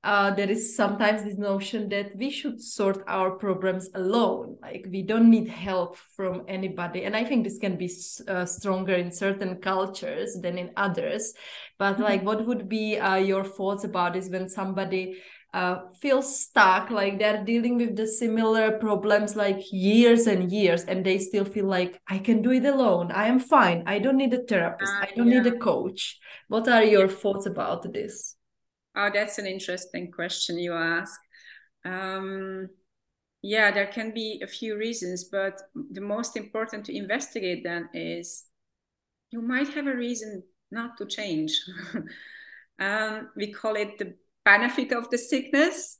uh, 0.05 0.31
there 0.35 0.51
is 0.51 0.77
sometimes 0.77 1.25
this 1.25 1.39
notion 1.39 1.89
that 1.89 2.15
we 2.15 2.29
should 2.29 2.61
sort 2.61 3.03
our 3.07 3.31
problems 3.31 3.89
alone. 3.95 4.59
Like 4.61 4.87
we 4.91 5.01
don't 5.01 5.31
need 5.31 5.49
help 5.49 5.97
from 5.97 6.43
anybody. 6.47 7.05
And 7.05 7.17
i 7.17 7.25
think 7.25 7.43
this 7.43 7.59
can 7.59 7.77
be 7.77 7.91
uh, 8.29 8.45
stronger 8.45 8.95
in 8.95 9.11
certain 9.11 9.57
cultures 9.63 10.37
than 10.43 10.59
in 10.59 10.71
others. 10.77 11.33
But 11.79 11.99
like 11.99 12.21
mm-hmm. 12.21 12.27
what 12.27 12.47
would 12.47 12.69
be 12.69 12.99
uh, 12.99 13.17
your 13.17 13.45
thoughts 13.45 13.85
about 13.85 14.13
this 14.13 14.29
when 14.29 14.49
somebody 14.49 15.23
uh, 15.55 15.89
feel 16.01 16.21
stuck 16.21 16.91
like 16.91 17.17
they're 17.19 17.45
dealing 17.45 17.77
with 17.77 17.95
the 17.95 18.09
similar 18.09 18.73
problems 18.73 19.37
like 19.37 19.61
years 19.71 20.27
and 20.27 20.51
years 20.51 20.83
and 20.85 21.07
they 21.07 21.17
still 21.17 21.45
feel 21.45 21.67
like 21.67 22.01
i 22.09 22.19
can 22.19 22.43
do 22.43 22.51
it 22.51 22.65
alone. 22.65 23.13
I 23.13 23.29
am 23.29 23.39
fine. 23.39 23.85
I 23.87 24.01
don't 24.01 24.17
need 24.17 24.35
a 24.35 24.43
therapist. 24.43 24.93
Uh, 24.93 25.07
i 25.07 25.13
don't 25.15 25.29
yeah. 25.29 25.43
need 25.43 25.53
a 25.55 25.57
coach. 25.59 26.19
What 26.49 26.67
are 26.67 26.83
your 26.83 27.09
thoughts 27.09 27.47
about 27.47 27.93
this? 27.93 28.37
Oh 28.97 29.11
that's 29.15 29.39
an 29.39 29.47
interesting 29.47 30.11
question 30.11 30.59
you 30.59 30.75
ask. 30.75 31.21
Um, 31.85 32.69
yeah 33.41 33.71
there 33.71 33.87
can 33.87 34.13
be 34.13 34.41
a 34.43 34.49
few 34.49 34.77
reasons 34.77 35.25
but 35.25 35.61
the 35.93 36.01
most 36.01 36.37
important 36.37 36.87
to 36.87 36.97
investigate 36.97 37.63
then 37.63 37.89
is 37.93 38.47
you 39.31 39.41
might 39.41 39.69
have 39.69 39.87
a 39.87 39.95
reason 39.95 40.43
not 40.73 40.97
to 40.99 41.07
change. 41.07 41.53
Um, 42.79 43.31
we 43.37 43.53
call 43.53 43.77
it 43.77 43.99
the 43.99 44.15
benefit 44.45 44.93
of 44.93 45.11
the 45.11 45.19
sickness. 45.19 45.99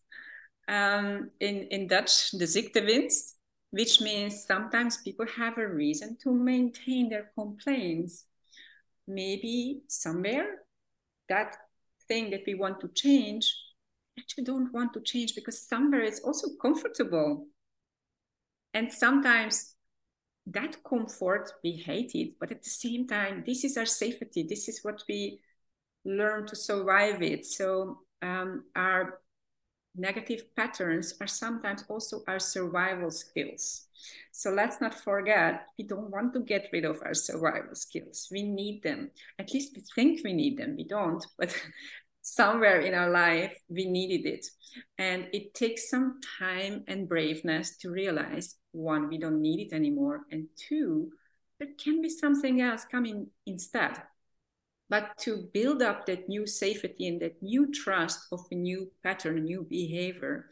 Um, 0.67 1.31
in, 1.41 1.69
in 1.71 1.89
Dutch, 1.89 2.31
the 2.31 2.47
ziektewinst, 2.47 3.35
which 3.71 4.01
means 4.01 4.47
sometimes 4.47 4.97
people 4.99 5.27
have 5.37 5.59
a 5.59 5.69
reason 5.69 6.17
to 6.23 6.33
maintain 6.33 7.11
their 7.11 7.31
complaints. 7.35 8.25
Maybe 9.07 9.83
somewhere 9.89 10.47
that 11.29 11.57
thing 12.09 12.31
that 12.31 12.43
we 12.47 12.55
want 12.55 12.81
to 12.81 12.89
change, 12.89 13.55
actually 14.19 14.45
don't 14.45 14.73
want 14.73 14.93
to 14.95 15.01
change 15.01 15.35
because 15.35 15.67
somewhere 15.67 16.03
it's 16.03 16.21
also 16.21 16.49
comfortable. 16.61 17.47
And 18.73 18.93
sometimes 18.93 19.75
that 20.47 20.83
comfort 20.85 21.53
we 21.63 21.73
hate 21.73 22.13
it, 22.15 22.35
but 22.39 22.51
at 22.51 22.63
the 22.63 22.71
same 22.71 23.07
time, 23.07 23.45
this 23.47 23.65
is 23.65 23.77
our 23.77 23.87
safety. 23.87 24.45
This 24.49 24.69
is 24.69 24.81
what 24.83 25.03
we 25.09 25.41
learn 26.05 26.47
to 26.47 26.57
survive 26.57 27.23
it. 27.23 27.47
So 27.47 28.01
um, 28.23 28.65
our 28.75 29.21
negative 29.97 30.55
patterns 30.57 31.15
are 31.21 31.27
sometimes 31.27 31.85
also 31.89 32.23
our 32.27 32.39
survival 32.39 33.11
skills. 33.11 33.87
So 34.33 34.51
let's 34.51 34.81
not 34.81 34.95
forget, 34.95 35.67
we 35.79 35.85
don't 35.85 36.11
want 36.11 36.33
to 36.35 36.41
get 36.41 36.69
rid 36.73 36.85
of 36.85 37.01
our 37.05 37.15
survival 37.15 37.75
skills. 37.75 38.29
We 38.31 38.43
need 38.43 38.83
them. 38.83 39.11
At 39.39 39.53
least 39.53 39.77
we 39.77 39.83
think 39.95 40.21
we 40.25 40.33
need 40.33 40.59
them. 40.59 40.75
We 40.77 40.85
don't, 40.85 41.25
but 41.39 41.57
somewhere 42.23 42.81
in 42.81 42.95
our 42.95 43.11
life, 43.11 43.57
we 43.69 43.85
needed 43.85 44.27
it. 44.27 44.47
And 44.99 45.29
it 45.33 45.55
takes 45.55 45.89
some 45.89 46.21
time 46.39 46.85
and 46.89 47.09
braveness 47.09 47.77
to 47.79 47.91
realize 47.91 48.57
one, 48.73 49.09
we 49.09 49.19
don't 49.19 49.41
need 49.41 49.69
it 49.69 49.75
anymore. 49.75 50.23
And 50.33 50.49
two, 50.57 51.11
there 51.61 51.69
can 51.83 52.03
be 52.03 52.09
something 52.11 52.61
else 52.61 52.85
coming 52.85 53.29
instead. 53.47 54.03
But 54.89 55.17
to 55.21 55.49
build 55.53 55.83
up 55.83 56.07
that 56.07 56.29
new 56.29 56.47
safety 56.47 57.09
and 57.09 57.21
that 57.23 57.43
new 57.43 57.73
trust 57.73 58.27
of 58.31 58.41
a 58.51 58.55
new 58.55 58.91
pattern, 59.03 59.39
a 59.39 59.41
new 59.41 59.67
behavior, 59.69 60.51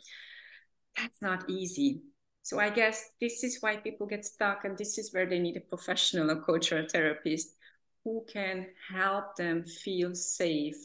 that's 0.97 1.21
not 1.21 1.49
easy. 1.49 2.03
So 2.43 2.59
I 2.59 2.71
guess 2.71 3.11
this 3.21 3.45
is 3.45 3.59
why 3.61 3.77
people 3.77 4.07
get 4.07 4.25
stuck, 4.25 4.65
and 4.65 4.77
this 4.77 4.99
is 4.99 5.13
where 5.13 5.27
they 5.27 5.39
need 5.39 5.57
a 5.57 5.61
professional, 5.61 6.31
a 6.31 6.41
coach 6.41 6.73
or 6.73 6.81
a 6.81 6.89
therapist 6.89 7.57
who 8.05 8.25
can 8.33 8.67
help 8.93 9.37
them 9.37 9.65
feel 9.65 10.15
safe 10.15 10.77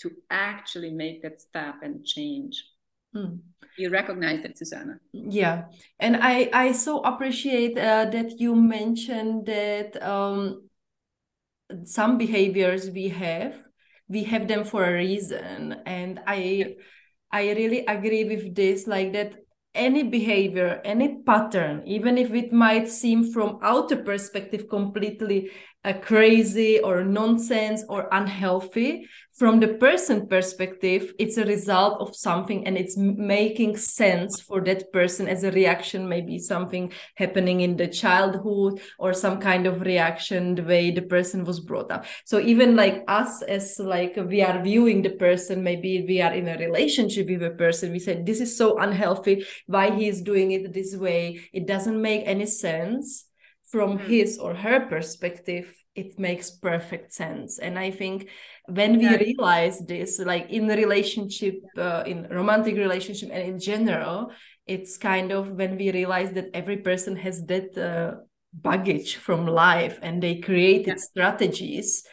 to 0.00 0.10
actually 0.30 0.90
make 0.90 1.22
that 1.22 1.40
step 1.40 1.76
and 1.82 2.04
change. 2.04 2.64
Hmm. 3.12 3.36
You 3.76 3.90
recognize 3.90 4.42
that, 4.42 4.56
Susanna. 4.56 5.00
Yeah, 5.12 5.64
and 5.98 6.16
I 6.16 6.48
I 6.52 6.72
so 6.72 7.00
appreciate 7.02 7.76
uh, 7.76 8.06
that 8.10 8.38
you 8.38 8.54
mentioned 8.54 9.46
that 9.46 10.00
um, 10.02 10.69
some 11.84 12.18
behaviors 12.18 12.90
we 12.90 13.08
have 13.08 13.54
we 14.08 14.24
have 14.24 14.48
them 14.48 14.64
for 14.64 14.84
a 14.84 14.92
reason. 14.92 15.76
And 15.86 16.20
i 16.26 16.74
i 17.32 17.50
really 17.52 17.84
agree 17.86 18.24
with 18.24 18.54
this 18.54 18.86
like 18.86 19.12
that 19.12 19.34
any 19.72 20.02
behavior 20.02 20.80
any 20.84 21.22
pattern 21.22 21.80
even 21.86 22.18
if 22.18 22.34
it 22.34 22.52
might 22.52 22.88
seem 22.88 23.32
from 23.32 23.56
outer 23.62 23.96
perspective 23.96 24.68
completely 24.68 25.48
a 25.84 25.94
crazy 25.94 26.78
or 26.78 27.02
nonsense 27.04 27.84
or 27.88 28.06
unhealthy 28.12 29.08
from 29.32 29.60
the 29.60 29.68
person 29.68 30.26
perspective 30.26 31.14
it's 31.18 31.38
a 31.38 31.44
result 31.46 31.98
of 32.02 32.14
something 32.14 32.66
and 32.66 32.76
it's 32.76 32.98
making 32.98 33.74
sense 33.74 34.40
for 34.40 34.60
that 34.60 34.92
person 34.92 35.26
as 35.26 35.42
a 35.42 35.50
reaction. 35.52 36.06
Maybe 36.06 36.38
something 36.38 36.92
happening 37.14 37.62
in 37.62 37.78
the 37.78 37.88
childhood 37.88 38.80
or 38.98 39.14
some 39.14 39.40
kind 39.40 39.66
of 39.66 39.80
reaction 39.80 40.54
the 40.56 40.64
way 40.64 40.90
the 40.90 41.02
person 41.02 41.44
was 41.44 41.60
brought 41.60 41.90
up. 41.90 42.04
So 42.26 42.38
even 42.40 42.76
like 42.76 43.02
us 43.08 43.40
as 43.42 43.78
like 43.78 44.16
we 44.16 44.42
are 44.42 44.62
viewing 44.62 45.00
the 45.00 45.10
person 45.10 45.62
maybe 45.62 46.04
we 46.06 46.20
are 46.20 46.34
in 46.34 46.48
a 46.48 46.58
relationship 46.58 47.28
with 47.28 47.42
a 47.42 47.50
person 47.50 47.92
we 47.92 48.00
say 48.00 48.22
this 48.22 48.40
is 48.40 48.54
so 48.54 48.78
unhealthy. 48.78 49.46
Why 49.66 49.90
he 49.96 50.08
is 50.08 50.20
doing 50.20 50.52
it 50.52 50.74
this 50.74 50.94
way? 50.94 51.40
It 51.54 51.66
doesn't 51.66 52.00
make 52.00 52.24
any 52.26 52.46
sense 52.46 53.29
from 53.70 53.98
mm. 53.98 54.06
his 54.06 54.38
or 54.38 54.54
her 54.54 54.80
perspective 54.80 55.72
it 55.94 56.18
makes 56.18 56.50
perfect 56.50 57.12
sense 57.12 57.58
and 57.58 57.78
i 57.78 57.90
think 57.90 58.28
when 58.68 58.98
we 58.98 59.08
realize 59.16 59.80
this 59.86 60.18
like 60.18 60.48
in 60.50 60.66
the 60.66 60.76
relationship 60.76 61.56
uh, 61.76 62.02
in 62.06 62.26
romantic 62.30 62.76
relationship 62.76 63.30
and 63.32 63.42
in 63.42 63.58
general 63.58 64.30
it's 64.66 64.96
kind 64.96 65.32
of 65.32 65.50
when 65.50 65.76
we 65.76 65.90
realize 65.90 66.32
that 66.32 66.48
every 66.54 66.76
person 66.76 67.16
has 67.16 67.44
that 67.46 67.76
uh, 67.76 68.20
baggage 68.52 69.16
from 69.16 69.46
life 69.46 69.98
and 70.02 70.22
they 70.22 70.36
created 70.36 70.86
yeah. 70.86 70.94
strategies 70.96 72.04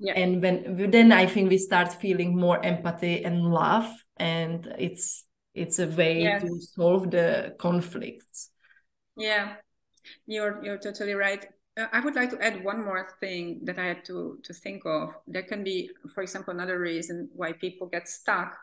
yeah. 0.00 0.12
and 0.14 0.42
when 0.42 0.90
then 0.90 1.12
i 1.12 1.26
think 1.26 1.48
we 1.50 1.58
start 1.58 1.92
feeling 1.92 2.36
more 2.36 2.64
empathy 2.64 3.24
and 3.24 3.42
love 3.42 3.88
and 4.16 4.72
it's 4.78 5.24
it's 5.54 5.78
a 5.78 5.86
way 5.86 6.22
yes. 6.22 6.42
to 6.42 6.60
solve 6.60 7.10
the 7.10 7.54
conflicts 7.58 8.50
yeah 9.16 9.54
you're 10.26 10.64
you're 10.64 10.78
totally 10.78 11.14
right. 11.14 11.46
Uh, 11.78 11.86
I 11.92 12.00
would 12.00 12.14
like 12.14 12.30
to 12.30 12.42
add 12.42 12.64
one 12.64 12.84
more 12.84 13.08
thing 13.20 13.60
that 13.64 13.78
I 13.78 13.86
had 13.86 14.04
to 14.06 14.38
to 14.44 14.54
think 14.54 14.82
of. 14.86 15.14
There 15.26 15.42
can 15.42 15.64
be, 15.64 15.90
for 16.14 16.22
example, 16.22 16.54
another 16.54 16.78
reason 16.78 17.28
why 17.34 17.52
people 17.52 17.86
get 17.88 18.08
stuck. 18.08 18.56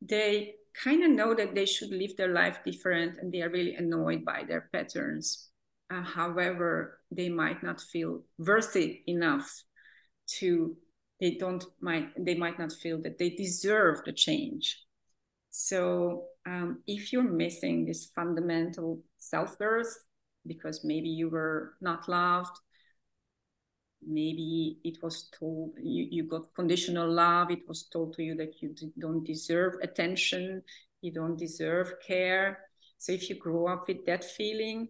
They 0.00 0.54
kind 0.82 1.04
of 1.04 1.10
know 1.10 1.34
that 1.34 1.54
they 1.54 1.66
should 1.66 1.90
live 1.90 2.16
their 2.16 2.32
life 2.32 2.58
different, 2.64 3.18
and 3.18 3.32
they 3.32 3.42
are 3.42 3.50
really 3.50 3.74
annoyed 3.74 4.24
by 4.24 4.44
their 4.44 4.68
patterns. 4.72 5.50
Uh, 5.90 6.02
however, 6.02 7.00
they 7.10 7.28
might 7.28 7.62
not 7.62 7.80
feel 7.80 8.22
worthy 8.38 9.02
enough 9.06 9.62
to. 10.38 10.76
They 11.18 11.36
don't 11.36 11.64
might 11.80 12.12
they 12.22 12.34
might 12.34 12.58
not 12.58 12.72
feel 12.72 13.00
that 13.02 13.18
they 13.18 13.30
deserve 13.30 14.04
the 14.04 14.12
change. 14.12 14.82
So 15.50 16.26
um, 16.44 16.82
if 16.86 17.12
you're 17.12 17.22
missing 17.22 17.86
this 17.86 18.06
fundamental 18.14 19.00
self 19.18 19.58
worth 19.58 19.96
because 20.46 20.84
maybe 20.84 21.08
you 21.08 21.28
were 21.28 21.74
not 21.80 22.08
loved. 22.08 22.56
Maybe 24.06 24.78
it 24.84 25.02
was 25.02 25.28
told 25.38 25.72
you, 25.82 26.06
you 26.10 26.24
got 26.24 26.54
conditional 26.54 27.10
love. 27.10 27.50
It 27.50 27.66
was 27.66 27.84
told 27.84 28.14
to 28.14 28.22
you 28.22 28.34
that 28.36 28.62
you 28.62 28.74
don't 28.98 29.24
deserve 29.24 29.74
attention. 29.82 30.62
You 31.00 31.12
don't 31.12 31.38
deserve 31.38 31.94
care. 32.06 32.58
So 32.98 33.12
if 33.12 33.28
you 33.28 33.36
grow 33.36 33.66
up 33.66 33.88
with 33.88 34.06
that 34.06 34.24
feeling 34.24 34.88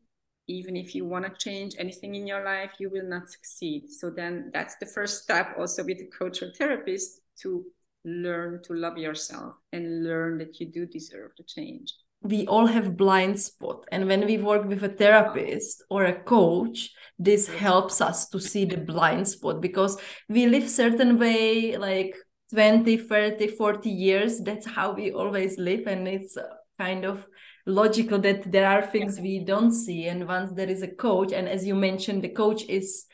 even 0.49 0.77
if 0.77 0.95
you 0.95 1.05
want 1.05 1.25
to 1.25 1.45
change 1.45 1.75
anything 1.79 2.15
in 2.15 2.27
your 2.27 2.45
life 2.45 2.73
you 2.79 2.91
will 2.91 3.09
not 3.09 3.31
succeed. 3.31 3.91
So 3.91 4.11
then 4.11 4.51
that's 4.53 4.77
the 4.77 4.87
first 4.87 5.23
step 5.23 5.55
also 5.59 5.85
with 5.85 5.99
the 5.99 6.11
coach 6.17 6.43
or 6.43 6.53
therapist 6.53 7.21
to 7.43 7.65
learn 8.05 8.63
to 8.63 8.73
love 8.75 8.97
yourself 8.97 9.55
and 9.73 10.05
learn 10.05 10.39
that 10.39 10.61
you 10.61 10.67
do 10.67 10.87
deserve 10.87 11.33
the 11.37 11.43
change 11.43 11.93
we 12.29 12.47
all 12.47 12.67
have 12.67 12.97
blind 12.97 13.41
spot. 13.41 13.85
And 13.93 14.07
when 14.07 14.27
we 14.27 14.39
work 14.39 14.67
with 14.67 14.83
a 14.85 14.89
therapist 14.89 15.83
or 15.91 16.05
a 16.05 16.21
coach 16.23 16.91
this 17.19 17.49
helps 17.49 18.01
us 18.01 18.29
to 18.29 18.41
see 18.41 18.65
the 18.65 18.77
blind 18.77 19.27
spot 19.27 19.61
because 19.61 19.99
we 20.29 20.47
live 20.47 20.69
certain 20.69 21.19
way 21.19 21.77
like 21.77 22.15
20 22.51 22.97
30 22.99 23.49
40 23.49 23.91
years. 23.91 24.41
That's 24.41 24.67
how 24.67 24.93
we 24.93 25.13
always 25.13 25.59
live. 25.59 25.87
And 25.87 26.07
it's 26.07 26.37
uh, 26.37 26.47
kind 26.79 27.05
of 27.05 27.27
logical 27.65 28.19
that 28.21 28.53
there 28.53 28.69
are 28.69 28.87
things 28.87 29.19
we 29.19 29.41
don't 29.41 29.73
see. 29.73 30.07
And 30.07 30.29
once 30.29 30.53
there 30.53 30.69
is 30.69 30.83
a 30.83 30.89
coach 30.89 31.33
and 31.33 31.49
as 31.49 31.67
you 31.67 31.75
mentioned 31.75 32.23
the 32.23 32.29
coach 32.29 32.65
is 32.69 33.06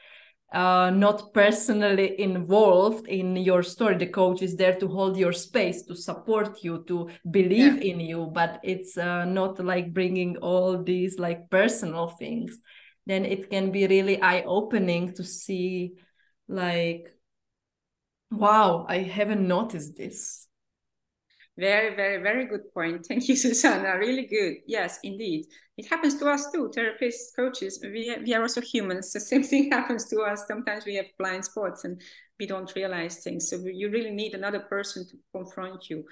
uh, 0.53 0.91
not 0.91 1.33
personally 1.33 2.21
involved 2.21 3.09
in 3.09 3.37
your 3.37 3.63
story. 3.63 3.97
The 3.97 4.07
coach 4.07 4.43
is 4.43 4.57
there 4.57 4.75
to 4.77 4.89
hold 4.89 5.17
your 5.17 5.33
space, 5.33 5.83
to 5.87 5.97
support 5.97 6.63
you, 6.63 6.85
to 6.89 7.09
believe 7.31 7.83
yeah. 7.83 7.93
in 7.93 8.01
you, 8.01 8.31
but 8.33 8.61
it's 8.63 8.99
uh, 8.99 9.25
not 9.25 9.65
like 9.65 9.95
bringing 9.95 10.37
all 10.39 10.83
these 10.83 11.19
like 11.19 11.49
personal 11.51 12.09
things. 12.09 12.59
Then 13.07 13.25
it 13.25 13.51
can 13.51 13.73
be 13.73 13.87
really 13.87 14.21
eye 14.23 14.43
opening 14.47 15.15
to 15.15 15.25
see, 15.25 15.95
like, 16.49 17.13
wow, 18.31 18.87
I 18.89 18.99
haven't 18.99 19.47
noticed 19.47 19.97
this. 19.97 20.47
Very, 21.59 21.95
very, 21.95 22.23
very 22.23 22.47
good 22.47 22.73
point. 22.73 23.05
Thank 23.09 23.29
you, 23.29 23.37
Susanna. 23.37 23.99
Really 23.99 24.27
good. 24.27 24.57
Yes, 24.67 24.99
indeed. 25.03 25.47
It 25.77 25.87
happens 25.89 26.19
to 26.19 26.29
us 26.29 26.51
too, 26.53 26.71
therapists, 26.75 27.35
coaches. 27.37 27.79
We, 27.83 28.17
we 28.25 28.35
are 28.35 28.43
also 28.43 28.61
humans. 28.61 29.13
The 29.15 29.21
same 29.21 29.43
thing 29.43 29.71
happens 29.71 30.09
to 30.09 30.21
us. 30.23 30.47
Sometimes 30.47 30.87
we 30.87 30.97
have 30.97 31.07
blind 31.19 31.45
spots 31.45 31.85
and 31.85 32.01
we 32.41 32.47
don't 32.47 32.75
realize 32.75 33.23
things. 33.23 33.49
So 33.51 33.57
you 33.65 33.91
really 33.91 34.11
need 34.11 34.35
another 34.35 34.61
person 34.61 35.07
to 35.09 35.17
confront 35.35 35.91
you 35.91 36.05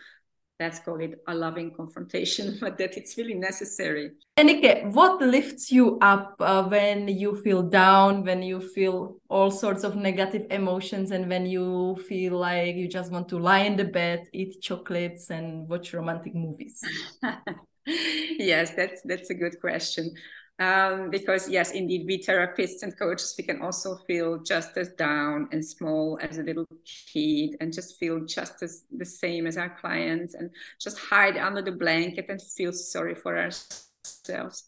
let's 0.60 0.78
call 0.78 1.00
it 1.00 1.18
a 1.26 1.34
loving 1.34 1.72
confrontation, 1.72 2.58
but 2.60 2.76
that 2.78 2.96
it's 2.96 3.16
really 3.16 3.34
necessary. 3.34 4.12
Enikö, 4.36 4.92
what 4.92 5.20
lifts 5.20 5.72
you 5.72 5.98
up 6.00 6.36
uh, 6.38 6.62
when 6.64 7.08
you 7.08 7.34
feel 7.42 7.62
down, 7.62 8.24
when 8.24 8.42
you 8.42 8.60
feel 8.60 9.16
all 9.28 9.50
sorts 9.50 9.82
of 9.82 9.96
negative 9.96 10.46
emotions, 10.50 11.10
and 11.10 11.28
when 11.28 11.46
you 11.46 11.96
feel 12.08 12.38
like 12.38 12.76
you 12.76 12.86
just 12.86 13.10
want 13.10 13.28
to 13.30 13.38
lie 13.38 13.60
in 13.60 13.76
the 13.76 13.84
bed, 13.84 14.28
eat 14.32 14.60
chocolates, 14.60 15.30
and 15.30 15.68
watch 15.68 15.94
romantic 15.94 16.34
movies? 16.34 16.80
yes, 17.86 18.70
that's 18.76 19.00
that's 19.02 19.30
a 19.30 19.34
good 19.34 19.60
question 19.60 20.14
um, 20.60 21.08
because 21.08 21.48
yes, 21.48 21.70
indeed, 21.70 22.04
we 22.06 22.18
therapists 22.18 22.82
and 22.82 22.96
coaches, 22.96 23.34
we 23.38 23.44
can 23.44 23.62
also 23.62 23.96
feel 24.06 24.38
just 24.42 24.76
as 24.76 24.90
down 24.90 25.48
and 25.52 25.64
small 25.64 26.18
as 26.20 26.36
a 26.36 26.42
little 26.42 26.66
kid 26.84 27.56
and 27.62 27.72
just 27.72 27.98
feel 27.98 28.26
just 28.26 28.62
as 28.62 28.84
the 28.94 29.06
same 29.06 29.46
as 29.46 29.56
our 29.56 29.70
clients 29.70 30.34
and 30.34 30.50
just 30.78 30.98
hide 30.98 31.38
under 31.38 31.62
the 31.62 31.72
blanket 31.72 32.26
and 32.28 32.42
feel 32.42 32.72
sorry 32.72 33.14
for 33.14 33.38
ourselves 33.38 34.64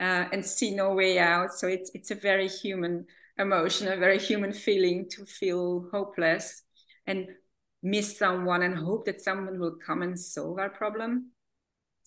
uh, 0.00 0.24
and 0.32 0.42
see 0.42 0.74
no 0.74 0.94
way 0.94 1.18
out. 1.18 1.52
So 1.52 1.68
it's, 1.68 1.90
it's 1.92 2.10
a 2.10 2.14
very 2.14 2.48
human 2.48 3.04
emotion, 3.38 3.88
a 3.88 3.96
very 3.98 4.18
human 4.18 4.54
feeling 4.54 5.06
to 5.10 5.26
feel 5.26 5.86
hopeless 5.92 6.62
and 7.06 7.26
miss 7.82 8.16
someone 8.16 8.62
and 8.62 8.74
hope 8.74 9.04
that 9.04 9.20
someone 9.20 9.60
will 9.60 9.76
come 9.86 10.00
and 10.00 10.18
solve 10.18 10.58
our 10.58 10.70
problem 10.70 11.30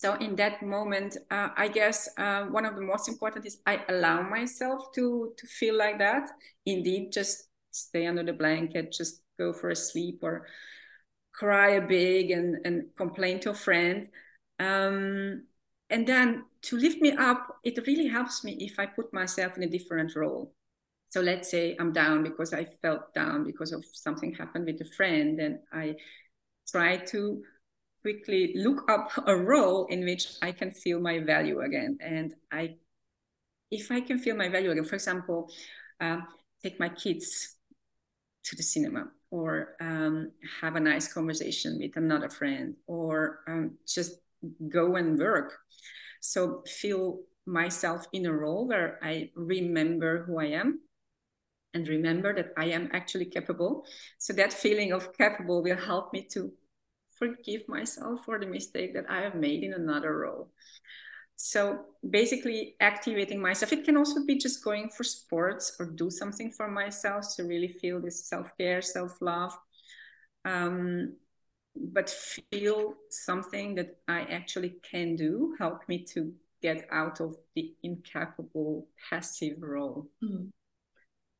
so 0.02 0.14
in 0.14 0.34
that 0.34 0.60
moment 0.64 1.16
uh, 1.30 1.50
i 1.56 1.68
guess 1.68 2.08
uh, 2.18 2.42
one 2.46 2.66
of 2.66 2.74
the 2.74 2.82
most 2.82 3.08
important 3.08 3.46
is 3.46 3.60
i 3.66 3.80
allow 3.88 4.20
myself 4.20 4.92
to 4.92 5.32
to 5.36 5.46
feel 5.46 5.78
like 5.78 5.98
that. 5.98 6.28
Indeed 6.66 7.12
just 7.12 7.48
stay 7.70 8.06
under 8.06 8.24
the 8.24 8.32
blanket 8.32 8.90
just 8.90 9.22
go 9.38 9.52
for 9.52 9.70
a 9.70 9.76
sleep 9.76 10.18
or 10.22 10.48
cry 11.32 11.70
a 11.76 11.80
big 11.80 12.32
and 12.32 12.66
and 12.66 12.86
complain 12.96 13.38
to 13.40 13.50
a 13.50 13.54
friend. 13.54 14.08
Um, 14.58 15.44
and 15.88 16.06
then 16.06 16.46
to 16.62 16.76
lift 16.76 17.00
me 17.00 17.12
up 17.12 17.58
it 17.62 17.86
really 17.86 18.08
helps 18.08 18.42
me 18.44 18.52
if 18.58 18.78
i 18.78 18.86
put 18.86 19.12
myself 19.12 19.56
in 19.56 19.62
a 19.62 19.70
different 19.76 20.16
role. 20.16 20.52
So 21.10 21.20
let's 21.20 21.48
say 21.48 21.76
i'm 21.78 21.92
down 21.92 22.24
because 22.24 22.52
i 22.52 22.64
felt 22.82 23.14
down 23.14 23.44
because 23.44 23.70
of 23.72 23.84
something 23.92 24.34
happened 24.34 24.66
with 24.66 24.80
a 24.80 24.90
friend 24.96 25.38
and 25.38 25.60
i 25.72 25.94
try 26.66 26.96
to 26.96 27.42
quickly 28.02 28.52
look 28.56 28.90
up 28.90 29.10
a 29.26 29.36
role 29.36 29.86
in 29.86 30.04
which 30.04 30.26
I 30.42 30.52
can 30.52 30.70
feel 30.72 31.00
my 31.00 31.20
value 31.20 31.60
again. 31.60 31.98
And 32.00 32.34
I, 32.50 32.76
if 33.70 33.90
I 33.90 34.00
can 34.00 34.18
feel 34.18 34.36
my 34.36 34.48
value 34.48 34.70
again, 34.70 34.84
for 34.84 34.96
example, 34.96 35.50
uh, 36.00 36.18
take 36.62 36.78
my 36.78 36.88
kids 36.88 37.56
to 38.44 38.56
the 38.56 38.62
cinema 38.62 39.06
or 39.30 39.76
um, 39.80 40.32
have 40.60 40.76
a 40.76 40.80
nice 40.80 41.12
conversation 41.12 41.78
with 41.80 41.96
another 41.96 42.28
friend 42.28 42.74
or 42.86 43.40
um, 43.48 43.78
just 43.86 44.20
go 44.68 44.96
and 44.96 45.18
work. 45.18 45.58
So 46.20 46.62
feel 46.66 47.20
myself 47.46 48.06
in 48.12 48.26
a 48.26 48.32
role 48.32 48.68
where 48.68 48.98
I 49.02 49.30
remember 49.34 50.24
who 50.24 50.38
I 50.38 50.46
am 50.46 50.80
and 51.74 51.88
remember 51.88 52.34
that 52.34 52.52
I 52.56 52.66
am 52.66 52.90
actually 52.92 53.26
capable. 53.26 53.86
So 54.18 54.32
that 54.34 54.52
feeling 54.52 54.92
of 54.92 55.16
capable 55.16 55.62
will 55.62 55.76
help 55.76 56.12
me 56.12 56.26
to 56.32 56.52
forgive 57.22 57.68
myself 57.68 58.24
for 58.24 58.38
the 58.40 58.46
mistake 58.46 58.94
that 58.94 59.08
I 59.08 59.20
have 59.20 59.36
made 59.36 59.62
in 59.62 59.74
another 59.74 60.18
role. 60.18 60.48
So 61.36 61.86
basically, 62.08 62.74
activating 62.80 63.40
myself. 63.40 63.72
It 63.72 63.84
can 63.84 63.96
also 63.96 64.26
be 64.26 64.38
just 64.38 64.64
going 64.64 64.90
for 64.90 65.04
sports 65.04 65.76
or 65.78 65.86
do 65.86 66.10
something 66.10 66.50
for 66.50 66.68
myself 66.68 67.26
to 67.36 67.44
really 67.44 67.68
feel 67.68 68.00
this 68.00 68.26
self 68.26 68.50
care, 68.58 68.82
self 68.82 69.18
love. 69.20 69.56
Um, 70.44 71.14
but 71.74 72.10
feel 72.10 72.94
something 73.08 73.76
that 73.76 73.96
I 74.08 74.22
actually 74.22 74.74
can 74.82 75.16
do, 75.16 75.54
help 75.58 75.88
me 75.88 76.04
to 76.14 76.32
get 76.60 76.86
out 76.90 77.20
of 77.20 77.36
the 77.54 77.74
incapable 77.82 78.86
passive 79.08 79.56
role. 79.60 80.08
Mm. 80.22 80.50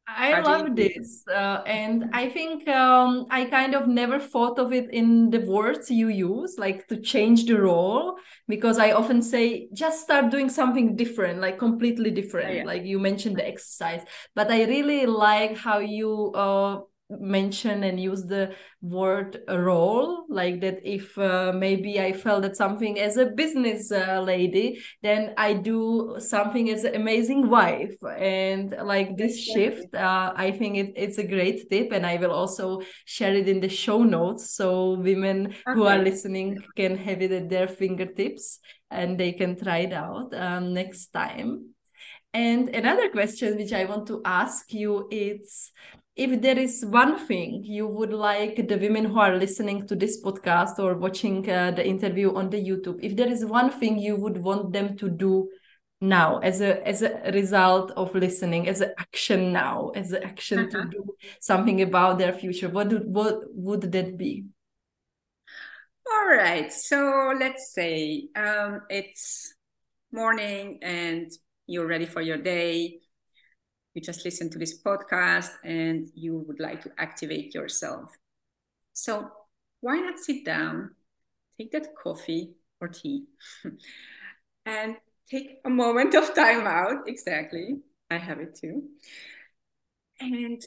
I 0.07 0.41
love 0.41 0.77
this. 0.77 1.25
Uh, 1.27 1.63
and 1.65 2.11
I 2.13 2.29
think 2.29 2.69
um, 2.69 3.27
I 3.31 3.45
kind 3.47 3.75
of 3.75 3.89
never 3.89 4.19
thought 4.19 4.59
of 4.59 4.73
it 4.73 4.91
in 4.91 5.31
the 5.31 5.41
words 5.41 5.91
you 5.91 6.09
use, 6.09 6.59
like 6.59 6.87
to 6.89 7.01
change 7.01 7.47
the 7.47 7.61
role, 7.61 8.17
because 8.47 8.79
I 8.79 8.93
often 8.93 9.23
say 9.23 9.69
just 9.73 10.03
start 10.03 10.31
doing 10.31 10.51
something 10.51 10.97
different, 10.97 11.41
like 11.41 11.59
completely 11.59 12.11
different. 12.11 12.55
Yeah. 12.57 12.65
Like 12.65 12.85
you 12.85 12.99
mentioned 12.99 13.37
the 13.37 13.47
exercise. 13.47 14.03
But 14.35 14.51
I 14.51 14.65
really 14.65 15.07
like 15.07 15.57
how 15.57 15.79
you 15.79 16.33
uh, 16.35 16.81
mention 17.21 17.85
and 17.85 18.01
use 18.01 18.25
the 18.25 18.55
word 18.81 19.41
role 19.49 20.25
like 20.29 20.61
that 20.61 20.81
if 20.85 21.17
uh, 21.19 21.53
maybe 21.55 22.01
i 22.01 22.13
felt 22.13 22.43
that 22.43 22.57
something 22.57 22.99
as 22.99 23.17
a 23.17 23.27
business 23.27 23.93
uh, 23.93 24.21
lady 24.21 24.83
then 25.03 25.35
i 25.37 25.53
do 25.53 26.17
something 26.19 26.71
as 26.71 26.85
an 26.85 26.95
amazing 26.95 27.49
wife. 27.49 27.95
And 28.19 28.75
like 28.83 29.17
this 29.17 29.39
shift 29.39 29.95
uh, 29.95 30.33
i 30.37 30.51
think 30.51 30.77
it, 30.77 30.93
it's 30.97 31.19
a 31.19 31.27
great 31.27 31.69
tip 31.71 31.93
and 31.93 32.07
i 32.07 32.17
will 32.17 32.33
also 32.33 32.83
share 33.05 33.35
it 33.35 33.49
in 33.49 33.61
the 33.61 33.69
show 33.69 34.03
notes 34.03 34.51
so 34.51 34.95
women 34.95 35.47
okay. 35.47 35.75
who 35.75 35.85
are 35.85 35.99
listening 35.99 36.63
can 36.77 36.97
have 36.97 37.23
it 37.23 37.33
at 37.33 37.49
their 37.49 37.69
fingertips 37.69 38.59
and 38.93 39.19
they 39.19 39.33
can 39.33 39.57
try 39.57 39.79
it 39.79 39.93
out 39.93 40.33
um, 40.35 40.75
next 40.75 41.07
time. 41.09 41.75
And 42.35 42.69
another 42.71 43.11
question 43.11 43.57
which 43.57 43.73
i 43.73 43.85
want 43.85 44.07
to 44.07 44.23
ask 44.25 44.73
you 44.73 45.09
is 45.11 45.71
if 46.15 46.43
there 46.43 46.59
is 46.59 46.85
one 46.85 47.19
thing 47.27 47.65
you 47.65 47.87
would 47.87 48.13
like 48.13 48.69
the 48.69 48.77
women 48.77 49.05
who 49.07 49.19
are 49.19 49.37
listening 49.37 49.87
to 49.87 49.97
this 49.97 50.23
podcast 50.23 50.79
or 50.79 50.95
watching 50.95 51.49
uh, 51.49 51.71
the 51.71 51.87
interview 51.87 52.35
on 52.35 52.51
the 52.51 52.63
youtube 52.63 52.99
if 53.03 53.17
there 53.17 53.29
is 53.29 53.45
one 53.45 53.71
thing 53.71 53.99
you 53.99 54.17
would 54.17 54.37
want 54.37 54.73
them 54.73 54.97
to 54.97 55.09
do 55.09 55.49
now 56.03 56.39
as 56.39 56.61
a 56.61 56.87
as 56.87 57.01
a 57.01 57.31
result 57.33 57.93
of 57.93 58.15
listening 58.15 58.69
as 58.69 58.81
an 58.81 58.93
action 58.99 59.53
now 59.53 59.89
as 59.95 60.13
an 60.13 60.23
action 60.23 60.59
uh 60.59 60.65
-huh. 60.65 60.71
to 60.71 60.79
uh-huh. 60.79 60.91
do 60.91 61.17
something 61.41 61.81
about 61.83 62.19
their 62.19 62.33
future 62.33 62.69
what 62.69 62.89
do, 62.89 62.99
what 63.07 63.45
would 63.55 63.93
that 63.93 64.17
be 64.17 64.45
all 66.13 66.29
right 66.29 66.73
so 66.73 67.33
let's 67.39 67.73
say 67.73 68.29
um, 68.37 68.83
it's 68.91 69.55
morning 70.11 70.79
and 70.83 71.31
you're 71.67 71.87
ready 71.87 72.07
for 72.07 72.21
your 72.21 72.39
day 72.43 73.01
you 73.95 74.01
just 74.03 74.25
listen 74.25 74.51
to 74.51 74.59
this 74.59 74.81
podcast 74.83 75.51
and 75.65 76.09
you 76.15 76.39
would 76.49 76.61
like 76.61 76.83
to 76.83 76.93
activate 76.99 77.55
yourself. 77.55 78.13
So 78.93 79.31
why 79.81 79.97
not 79.99 80.19
sit 80.19 80.45
down, 80.45 80.95
take 81.59 81.73
that 81.73 81.95
coffee 82.03 82.55
or 82.81 82.89
tea, 82.89 83.27
and 84.67 84.97
take 85.31 85.59
a 85.65 85.71
moment 85.71 86.15
of 86.15 86.35
time 86.35 86.67
out. 86.67 87.07
Exactly. 87.09 87.81
I 88.11 88.19
have 88.19 88.41
it 88.41 88.55
too. 88.55 88.83
And 90.21 90.63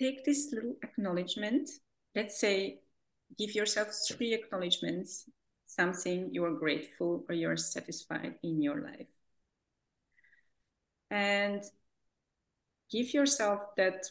take 0.00 0.24
this 0.24 0.52
little 0.52 0.76
acknowledgement. 0.82 1.70
Let's 2.14 2.38
say, 2.40 2.80
give 3.38 3.54
yourself 3.54 3.88
three 4.08 4.34
acknowledgements, 4.34 5.28
something 5.66 6.30
you 6.32 6.44
are 6.44 6.52
grateful 6.52 7.24
or 7.28 7.34
you're 7.34 7.56
satisfied 7.56 8.36
in 8.42 8.62
your 8.62 8.80
life. 8.80 9.06
And 11.10 11.62
give 12.94 13.12
yourself 13.12 13.60
that 13.76 14.06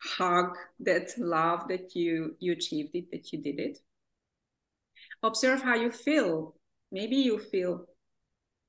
hug, 0.00 0.56
that 0.78 1.10
love 1.18 1.66
that 1.68 1.96
you 1.96 2.36
you 2.38 2.52
achieved 2.52 2.94
it, 2.94 3.10
that 3.10 3.32
you 3.32 3.42
did 3.42 3.58
it. 3.58 3.78
Observe 5.22 5.62
how 5.62 5.74
you 5.74 5.90
feel. 5.90 6.54
Maybe 6.92 7.16
you 7.16 7.38
feel, 7.38 7.86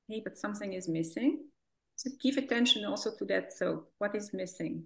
hey, 0.08 0.22
but 0.24 0.38
something 0.38 0.74
is 0.74 0.90
missing. 0.90 1.46
So 1.96 2.10
give 2.22 2.38
attention 2.38 2.84
also 2.86 3.12
to 3.18 3.26
that. 3.26 3.54
So 3.54 3.86
what 4.00 4.16
is 4.16 4.34
missing? 4.34 4.86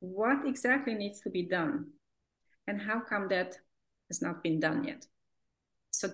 What 0.00 0.46
exactly 0.46 0.94
needs 0.94 1.20
to 1.20 1.30
be 1.30 1.42
done? 1.42 1.92
And 2.66 2.80
how 2.80 3.00
come 3.00 3.28
that 3.28 3.58
has 4.08 4.22
not 4.22 4.42
been 4.42 4.60
done 4.60 4.84
yet? 4.84 5.06
So 5.90 6.08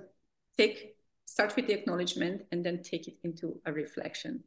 take 0.59 0.97
start 1.27 1.55
with 1.57 1.67
the 1.69 1.75
acknowledgement 1.75 2.43
and 2.51 2.65
then 2.65 2.83
take 2.83 3.07
it 3.09 3.17
into 3.23 3.61
a 3.65 3.73
reflection 3.73 4.45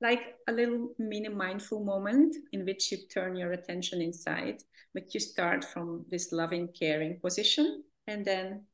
like 0.00 0.34
a 0.46 0.52
little 0.52 0.94
mini 0.98 1.28
mindful 1.28 1.84
moment 1.84 2.36
in 2.52 2.64
which 2.64 2.92
you 2.92 2.98
turn 3.12 3.36
your 3.36 3.52
attention 3.52 4.02
inside, 4.02 4.62
but 4.92 5.14
you 5.14 5.20
start 5.20 5.64
from 5.64 6.04
this 6.10 6.32
loving, 6.32 6.68
caring 6.78 7.18
position, 7.20 7.82
and 8.06 8.24
then 8.24 8.64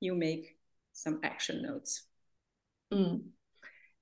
you 0.00 0.14
make 0.14 0.56
some 0.92 1.20
action 1.22 1.62
notes. 1.62 2.04
Mm. 2.92 3.22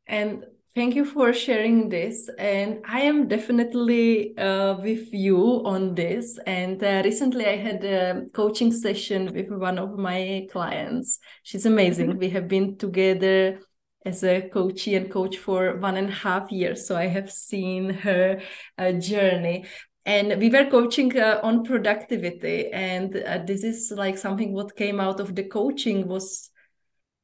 And 0.07 0.45
thank 0.75 0.95
you 0.95 1.05
for 1.05 1.33
sharing 1.33 1.89
this. 1.89 2.29
And 2.39 2.85
I 2.89 3.03
am 3.03 3.29
definitely 3.29 4.37
uh, 4.39 4.77
with 4.81 5.13
you 5.13 5.63
on 5.65 5.95
this. 5.95 6.39
And 6.47 6.83
uh, 6.83 7.03
recently 7.05 7.47
I 7.47 7.57
had 7.57 7.85
a 7.85 8.27
coaching 8.33 8.73
session 8.73 9.33
with 9.33 9.51
one 9.51 9.79
of 9.79 9.99
my 9.99 10.47
clients. 10.51 11.19
She's 11.43 11.67
amazing. 11.67 12.11
Mm-hmm. 12.11 12.19
We 12.19 12.31
have 12.31 12.49
been 12.49 12.77
together 12.77 13.61
as 14.05 14.25
a 14.25 14.49
coachee 14.49 14.95
and 14.95 15.11
coach 15.11 15.37
for 15.37 15.77
one 15.77 15.97
and 15.97 16.09
a 16.09 16.13
half 16.13 16.51
years. 16.51 16.87
So 16.87 16.97
I 16.97 17.07
have 17.07 17.31
seen 17.31 17.91
her 17.91 18.41
uh, 18.79 18.93
journey. 18.93 19.67
And 20.07 20.41
we 20.41 20.49
were 20.49 20.71
coaching 20.71 21.17
uh, 21.19 21.41
on 21.43 21.65
productivity. 21.65 22.71
And 22.73 23.17
uh, 23.17 23.39
this 23.47 23.63
is 23.63 23.93
like 23.95 24.17
something 24.17 24.53
what 24.53 24.77
came 24.77 25.01
out 25.01 25.21
of 25.21 25.35
the 25.35 25.45
coaching 25.45 26.09
was 26.09 26.51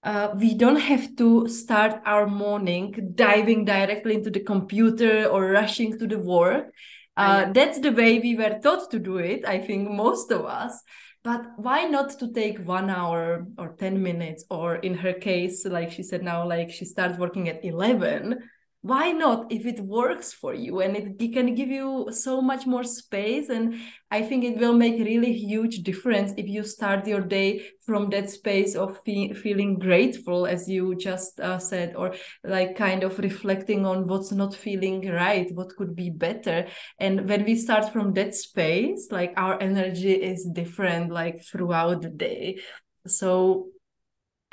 uh, 0.03 0.29
we 0.37 0.55
don't 0.55 0.81
have 0.81 1.17
to 1.17 1.49
start 1.49 2.01
our 2.05 2.27
morning 2.27 3.12
diving 3.15 3.65
directly 3.65 4.15
into 4.15 4.31
the 4.31 4.41
computer 4.41 5.25
or 5.25 5.51
rushing 5.51 5.99
to 5.99 6.07
the 6.07 6.19
work. 6.19 6.73
Uh, 7.17 7.51
that's 7.53 7.81
the 7.81 7.91
way 7.91 8.19
we 8.19 8.37
were 8.37 8.59
taught 8.62 8.91
to 8.91 8.99
do 8.99 9.17
it, 9.17 9.45
I 9.47 9.59
think, 9.59 9.91
most 9.91 10.31
of 10.31 10.45
us 10.45 10.83
but 11.27 11.45
why 11.57 11.85
not 11.87 12.11
to 12.21 12.33
take 12.33 12.57
one 12.61 12.89
hour 12.89 13.45
or 13.59 13.75
10 13.81 14.01
minutes 14.01 14.45
or 14.49 14.77
in 14.77 14.95
her 14.95 15.12
case 15.12 15.67
like 15.67 15.91
she 15.91 16.05
said 16.05 16.23
now 16.23 16.47
like 16.47 16.71
she 16.71 16.85
starts 16.85 17.19
working 17.19 17.49
at 17.49 17.65
11 17.65 18.39
why 18.87 19.12
not 19.12 19.51
if 19.51 19.66
it 19.66 19.81
works 19.81 20.33
for 20.33 20.55
you 20.55 20.81
and 20.81 20.96
it, 20.96 21.16
it, 21.20 21.33
can 21.33 21.55
give 21.55 21.68
you 21.68 22.09
so 22.11 22.40
much 22.40 22.66
more 22.66 22.85
space? 22.85 23.49
And 23.49 23.75
i 24.11 24.22
think 24.22 24.44
it 24.44 24.59
will 24.59 24.72
make 24.72 24.99
really 24.99 25.33
huge 25.33 25.79
difference 25.79 26.33
if 26.37 26.46
you 26.46 26.62
start 26.62 27.07
your 27.07 27.20
day 27.20 27.66
from 27.85 28.09
that 28.11 28.31
space 28.31 28.77
of 28.77 29.01
fe- 29.05 29.33
feeling 29.33 29.79
grateful 29.79 30.46
as 30.46 30.68
you 30.68 30.94
just 30.94 31.40
uh, 31.40 31.59
said 31.59 31.94
or 31.96 32.14
like 32.44 32.77
kind 32.77 33.03
of 33.03 33.18
reflecting 33.18 33.85
on 33.85 34.07
what's 34.07 34.31
not 34.33 34.55
feeling 34.55 35.09
right 35.11 35.51
what 35.55 35.75
could 35.77 35.96
be 35.96 36.11
better. 36.11 36.66
And 36.99 37.29
when 37.29 37.44
we 37.44 37.57
start 37.57 37.92
from 37.92 38.12
that 38.14 38.35
space 38.35 39.09
like 39.11 39.33
our 39.37 39.61
energy 39.61 40.12
is 40.12 40.49
different 40.53 41.11
like 41.11 41.42
throughout 41.44 42.03
the 42.03 42.11
day. 42.11 42.61
So 43.07 43.68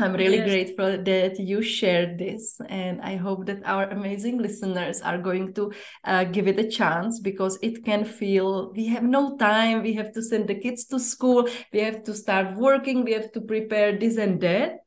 I'm 0.04 0.14
really 0.14 0.38
yes. 0.38 0.50
grateful 0.50 1.04
that 1.04 1.40
you 1.40 1.62
shared 1.62 2.20
this, 2.20 2.60
and 2.68 3.02
I 3.02 3.16
hope 3.16 3.46
that 3.46 3.62
our 3.66 3.90
amazing 3.90 4.38
listeners 4.38 5.02
are 5.02 5.18
going 5.18 5.54
to 5.54 5.72
uh, 6.04 6.26
give 6.26 6.48
it 6.48 6.60
a 6.60 6.70
chance 6.70 7.20
because 7.20 7.58
it 7.62 7.86
can 7.86 8.04
feel 8.04 8.72
we 8.74 8.88
have 8.88 9.04
no 9.04 9.38
time, 9.38 9.82
we 9.82 9.94
have 9.94 10.12
to 10.14 10.22
send 10.22 10.48
the 10.48 10.56
kids 10.56 10.86
to 10.86 11.00
school, 11.00 11.48
we 11.72 11.80
have 11.80 12.04
to 12.04 12.14
start 12.14 12.56
working, 12.56 13.04
we 13.04 13.14
have 13.14 13.32
to 13.32 13.42
prepare 13.42 13.98
this 13.98 14.18
and 14.18 14.42
that. 14.42 14.80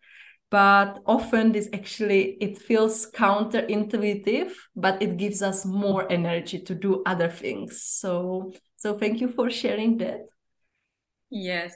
But 0.50 1.00
often, 1.06 1.52
this 1.52 1.68
actually 1.72 2.36
it 2.40 2.58
feels 2.58 3.10
counterintuitive, 3.10 4.52
but 4.76 5.02
it 5.02 5.16
gives 5.16 5.42
us 5.42 5.64
more 5.64 6.10
energy 6.12 6.60
to 6.60 6.74
do 6.74 7.02
other 7.04 7.28
things. 7.28 7.82
So, 7.82 8.52
so 8.76 8.96
thank 8.96 9.20
you 9.20 9.28
for 9.28 9.50
sharing 9.50 9.96
that. 9.98 10.20
Yes. 11.30 11.74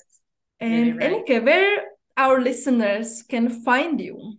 And 0.61 0.99
right. 0.99 1.27
Enikö, 1.27 1.45
where 1.45 1.90
our 2.21 2.39
listeners 2.41 3.23
can 3.23 3.49
find 3.65 3.99
you? 4.01 4.37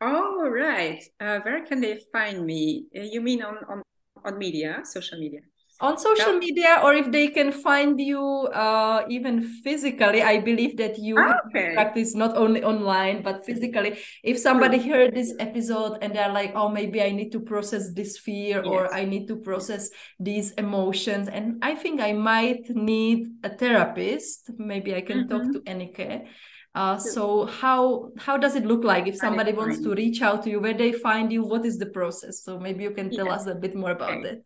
Oh, 0.00 0.48
right. 0.48 1.02
Uh, 1.20 1.40
where 1.40 1.64
can 1.66 1.80
they 1.80 2.00
find 2.12 2.46
me? 2.46 2.86
Uh, 2.96 3.02
you 3.02 3.20
mean 3.20 3.42
on, 3.42 3.58
on, 3.68 3.82
on 4.24 4.38
media, 4.38 4.80
social 4.84 5.18
media? 5.18 5.40
On 5.80 5.96
social 5.96 6.36
media 6.36 6.78
or 6.84 6.92
if 6.92 7.10
they 7.10 7.28
can 7.28 7.52
find 7.52 7.98
you 7.98 8.20
uh, 8.52 9.02
even 9.08 9.42
physically 9.64 10.22
i 10.22 10.38
believe 10.38 10.76
that 10.76 10.98
you 10.98 11.16
okay. 11.18 11.72
practice 11.72 12.14
not 12.14 12.36
only 12.36 12.62
online 12.62 13.22
but 13.22 13.44
physically. 13.46 13.98
If 14.22 14.38
somebody 14.38 14.78
heard 14.78 15.14
this 15.14 15.32
episode 15.38 15.98
and 16.02 16.14
they're 16.14 16.32
like 16.32 16.52
oh 16.54 16.68
maybe 16.68 17.00
i 17.02 17.10
need 17.10 17.32
to 17.32 17.40
process 17.40 17.92
this 17.94 18.18
fear 18.18 18.62
yes. 18.62 18.66
or 18.66 18.92
i 18.94 19.04
need 19.04 19.26
to 19.28 19.36
process 19.36 19.88
these 20.18 20.52
emotions 20.52 21.28
and 21.28 21.56
i 21.62 21.74
think 21.74 22.00
i 22.00 22.12
might 22.12 22.68
need 22.68 23.28
a 23.42 23.48
therapist. 23.48 24.50
Maybe 24.58 24.94
i 24.94 25.00
can 25.00 25.24
mm-hmm. 25.24 25.32
talk 25.32 25.52
to 25.52 25.60
Enikö. 25.60 26.26
Uh, 26.74 26.98
so 26.98 27.46
how 27.46 28.12
how 28.18 28.36
does 28.36 28.54
it 28.54 28.64
look 28.64 28.84
like 28.84 29.08
if 29.08 29.16
somebody 29.16 29.52
wants 29.52 29.80
to 29.80 29.94
reach 29.94 30.20
out 30.22 30.42
to 30.44 30.50
you? 30.50 30.60
Where 30.60 30.76
they 30.76 30.92
find 30.92 31.32
you 31.32 31.42
what 31.42 31.64
is 31.64 31.78
the 31.78 31.86
process? 31.86 32.44
So 32.44 32.60
maybe 32.60 32.84
you 32.84 32.92
can 32.92 33.10
tell 33.10 33.30
us 33.30 33.46
a 33.46 33.54
bit 33.54 33.74
more 33.74 33.90
about 33.90 34.18
okay. 34.18 34.28
it 34.28 34.44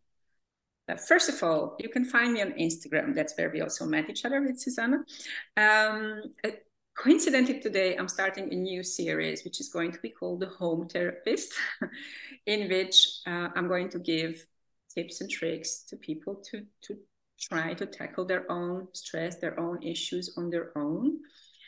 first 1.09 1.29
of 1.29 1.43
all, 1.43 1.77
you 1.79 1.89
can 1.89 2.05
find 2.05 2.33
me 2.33 2.43
on 2.43 2.53
Instagram. 2.53 3.15
That's 3.15 3.37
where 3.37 3.51
we 3.51 3.61
also 3.61 3.87
met 3.87 4.11
each 4.11 4.25
other 4.25 4.41
with 4.41 4.63
Zuzana. 4.63 4.99
Um, 5.57 6.23
uh, 6.45 6.51
coincidentally 6.95 7.61
today 7.61 7.97
i'm 7.97 8.09
starting 8.09 8.53
a 8.53 8.57
new 8.57 8.83
series 8.83 9.45
which 9.45 9.61
is 9.61 9.69
going 9.69 9.91
to 9.91 9.99
be 9.99 10.09
called 10.09 10.41
the 10.41 10.47
home 10.47 10.89
therapist 10.89 11.53
in 12.47 12.69
which 12.69 13.21
uh, 13.27 13.49
i'm 13.57 13.69
going 13.69 13.89
to 13.89 13.99
give 13.99 14.47
tips 14.95 15.21
and 15.21 15.31
tricks 15.31 15.83
to 15.89 15.97
people 15.97 16.37
to 16.37 16.65
to 16.81 16.97
try 17.39 17.75
to 17.75 17.85
tackle 17.85 18.25
their 18.25 18.51
own 18.51 18.87
stress 18.93 19.37
their 19.37 19.59
own 19.59 19.83
issues 19.83 20.35
on 20.37 20.51
their 20.51 20.77
own 20.79 21.19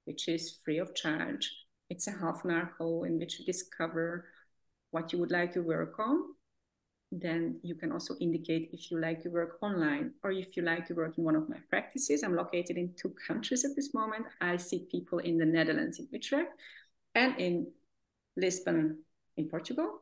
which 0.05 0.27
is 0.27 0.59
free 0.63 0.79
of 0.79 0.95
charge, 0.95 1.51
it's 1.89 2.07
a 2.07 2.11
half 2.11 2.43
an 2.45 2.51
hour 2.51 2.71
call 2.77 3.03
in 3.03 3.19
which 3.19 3.39
you 3.39 3.45
discover 3.45 4.25
what 4.91 5.11
you 5.11 5.19
would 5.19 5.31
like 5.31 5.53
to 5.53 5.61
work 5.61 5.99
on. 5.99 6.35
Then 7.15 7.59
you 7.61 7.75
can 7.75 7.91
also 7.91 8.15
indicate 8.19 8.71
if 8.73 8.89
you 8.89 8.99
like 8.99 9.21
to 9.21 9.29
work 9.29 9.59
online 9.61 10.13
or 10.23 10.31
if 10.31 10.57
you 10.57 10.63
like 10.63 10.87
to 10.87 10.95
work 10.95 11.19
in 11.19 11.23
one 11.23 11.35
of 11.35 11.47
my 11.47 11.57
practices. 11.69 12.23
I'm 12.23 12.35
located 12.35 12.75
in 12.75 12.95
two 12.95 13.13
countries 13.27 13.63
at 13.63 13.75
this 13.75 13.93
moment. 13.93 14.25
I 14.41 14.57
see 14.57 14.87
people 14.89 15.19
in 15.19 15.37
the 15.37 15.45
Netherlands, 15.45 15.99
in 15.99 16.07
Utrecht, 16.11 16.51
and 17.13 17.39
in 17.39 17.67
Lisbon, 18.35 18.97
in 19.37 19.47
Portugal. 19.47 19.99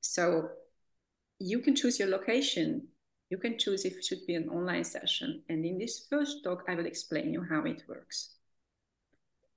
So 0.00 0.50
you 1.40 1.58
can 1.58 1.74
choose 1.74 1.98
your 1.98 2.08
location. 2.08 2.86
You 3.30 3.38
can 3.38 3.58
choose 3.58 3.84
if 3.84 3.96
it 3.96 4.04
should 4.04 4.24
be 4.24 4.36
an 4.36 4.48
online 4.48 4.84
session. 4.84 5.42
And 5.48 5.64
in 5.64 5.76
this 5.76 6.06
first 6.08 6.44
talk, 6.44 6.62
I 6.68 6.76
will 6.76 6.86
explain 6.86 7.32
you 7.32 7.42
how 7.50 7.64
it 7.64 7.82
works. 7.88 8.37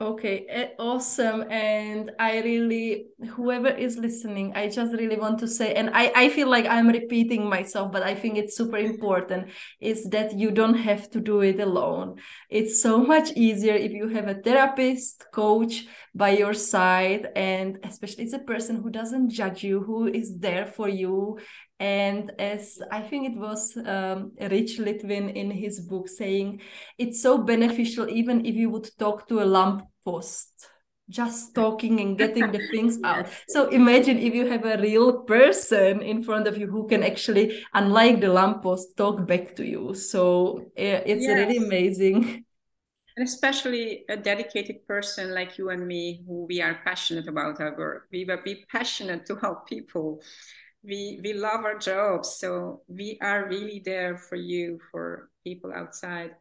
Okay, 0.01 0.47
eh, 0.49 0.69
awesome. 0.79 1.45
And 1.51 2.09
I 2.17 2.41
really, 2.41 3.05
whoever 3.35 3.67
is 3.67 3.99
listening, 3.99 4.51
I 4.55 4.67
just 4.67 4.93
really 4.93 5.15
want 5.15 5.37
to 5.41 5.47
say, 5.47 5.75
and 5.75 5.91
I, 5.93 6.11
I 6.15 6.29
feel 6.29 6.49
like 6.49 6.65
I'm 6.65 6.87
repeating 6.87 7.47
myself, 7.47 7.91
but 7.91 8.01
I 8.01 8.15
think 8.15 8.35
it's 8.35 8.57
super 8.57 8.77
important, 8.77 9.51
is 9.79 10.09
that 10.09 10.33
you 10.35 10.49
don't 10.49 10.73
have 10.73 11.11
to 11.11 11.19
do 11.19 11.41
it 11.41 11.59
alone. 11.59 12.15
It's 12.49 12.81
so 12.81 12.97
much 12.97 13.29
easier 13.35 13.75
if 13.75 13.91
you 13.91 14.07
have 14.07 14.27
a 14.27 14.33
therapist, 14.33 15.25
coach 15.31 15.85
by 16.15 16.31
your 16.31 16.55
side, 16.55 17.27
and 17.35 17.77
especially 17.83 18.23
it's 18.23 18.33
a 18.33 18.39
person 18.39 18.77
who 18.81 18.89
doesn't 18.89 19.29
judge 19.29 19.63
you, 19.63 19.81
who 19.83 20.07
is 20.07 20.39
there 20.39 20.65
for 20.65 20.89
you 20.89 21.37
and 21.81 22.31
as 22.37 22.79
I 22.91 23.01
think 23.01 23.31
it 23.31 23.37
was 23.39 23.75
um, 23.75 24.33
Rich 24.39 24.77
Litvin 24.77 25.33
in 25.33 25.49
his 25.49 25.79
book 25.79 26.07
saying, 26.07 26.61
it's 26.99 27.23
so 27.23 27.39
beneficial 27.39 28.07
even 28.07 28.45
if 28.45 28.53
you 28.53 28.69
would 28.69 28.87
talk 28.99 29.27
to 29.29 29.41
a 29.41 29.45
lamp 29.45 29.87
post 30.05 30.67
just 31.09 31.55
talking 31.55 31.99
and 31.99 32.17
getting 32.17 32.51
the 32.51 32.59
things 32.67 32.99
out. 33.03 33.27
So 33.49 33.67
imagine 33.69 34.19
if 34.19 34.33
you 34.33 34.47
have 34.47 34.63
a 34.63 34.77
real 34.77 35.23
person 35.23 36.01
in 36.01 36.23
front 36.23 36.47
of 36.47 36.57
you 36.57 36.67
who 36.67 36.87
can 36.87 37.03
actually, 37.03 37.65
unlike 37.73 38.21
the 38.21 38.31
lamppost, 38.31 38.95
talk 38.95 39.27
back 39.27 39.55
to 39.57 39.65
you. 39.65 39.93
So 39.95 40.67
it's 40.75 41.25
yes. 41.25 41.35
really 41.35 41.57
amazing. 41.57 42.45
And 43.17 43.27
especially 43.27 44.05
a 44.07 44.15
dedicated 44.15 44.87
person 44.87 45.33
like 45.33 45.57
you 45.57 45.71
and 45.71 45.85
me, 45.85 46.23
who 46.25 46.45
we 46.45 46.61
are 46.61 46.79
passionate 46.85 47.27
about 47.27 47.59
our 47.59 47.75
work. 47.75 48.07
We 48.11 48.23
will 48.23 48.39
be 48.41 48.63
passionate 48.71 49.25
to 49.25 49.35
help 49.35 49.67
people 49.67 50.21
we 50.83 51.19
we 51.23 51.33
love 51.33 51.63
our 51.63 51.77
jobs 51.77 52.37
so 52.37 52.81
we 52.87 53.17
are 53.21 53.47
really 53.47 53.81
there 53.85 54.17
for 54.17 54.35
you 54.35 54.79
for 54.91 55.29
people 55.43 55.71
outside. 55.73 56.31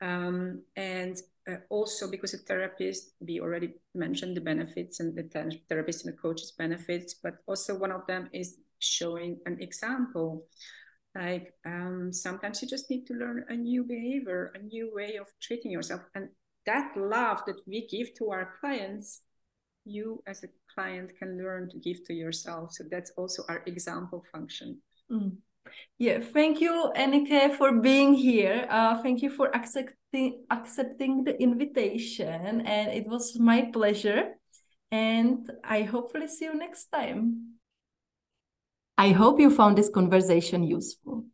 Um, 0.00 0.62
and 0.76 1.16
uh, 1.48 1.56
also 1.70 2.10
because 2.10 2.34
a 2.34 2.38
therapist 2.38 3.14
we 3.20 3.40
already 3.40 3.74
mentioned 3.94 4.36
the 4.36 4.40
benefits 4.40 5.00
and 5.00 5.14
the 5.14 5.58
therapist 5.68 6.04
and 6.04 6.12
the 6.12 6.18
coach's 6.18 6.52
benefits 6.52 7.14
but 7.14 7.34
also 7.46 7.78
one 7.78 7.92
of 7.92 8.06
them 8.06 8.28
is 8.32 8.58
showing 8.78 9.38
an 9.46 9.58
example. 9.60 10.46
Like 11.14 11.54
um, 11.64 12.12
sometimes 12.12 12.60
you 12.60 12.68
just 12.68 12.90
need 12.90 13.06
to 13.06 13.14
learn 13.14 13.44
a 13.48 13.54
new 13.54 13.84
behavior 13.84 14.52
a 14.54 14.58
new 14.58 14.92
way 14.94 15.16
of 15.16 15.28
treating 15.40 15.70
yourself 15.70 16.02
and 16.14 16.28
that 16.66 16.96
love 16.96 17.42
that 17.46 17.60
we 17.66 17.86
give 17.86 18.14
to 18.14 18.30
our 18.30 18.54
clients 18.60 19.20
you 19.84 20.22
as 20.26 20.42
a 20.42 20.48
client 20.74 21.12
can 21.18 21.38
learn 21.38 21.68
to 21.70 21.78
give 21.78 22.04
to 22.06 22.14
yourself. 22.14 22.72
So 22.72 22.84
that's 22.90 23.12
also 23.16 23.44
our 23.48 23.62
example 23.66 24.24
function. 24.32 24.80
Mm. 25.10 25.36
Yeah, 25.98 26.20
thank 26.20 26.60
you, 26.60 26.92
Enikö, 26.94 27.56
for 27.56 27.72
being 27.80 28.14
here. 28.14 28.66
Uh, 28.68 29.02
thank 29.02 29.22
you 29.22 29.30
for 29.30 29.54
accepting 29.54 30.44
accepting 30.50 31.24
the 31.24 31.40
invitation, 31.40 32.60
and 32.60 32.92
it 32.92 33.06
was 33.06 33.38
my 33.38 33.70
pleasure. 33.72 34.34
And 34.90 35.50
I 35.64 35.82
hopefully 35.82 36.28
see 36.28 36.44
you 36.44 36.54
next 36.54 36.86
time. 36.86 37.56
I 38.96 39.10
hope 39.10 39.40
you 39.40 39.50
found 39.50 39.76
this 39.76 39.88
conversation 39.88 40.62
useful. 40.62 41.24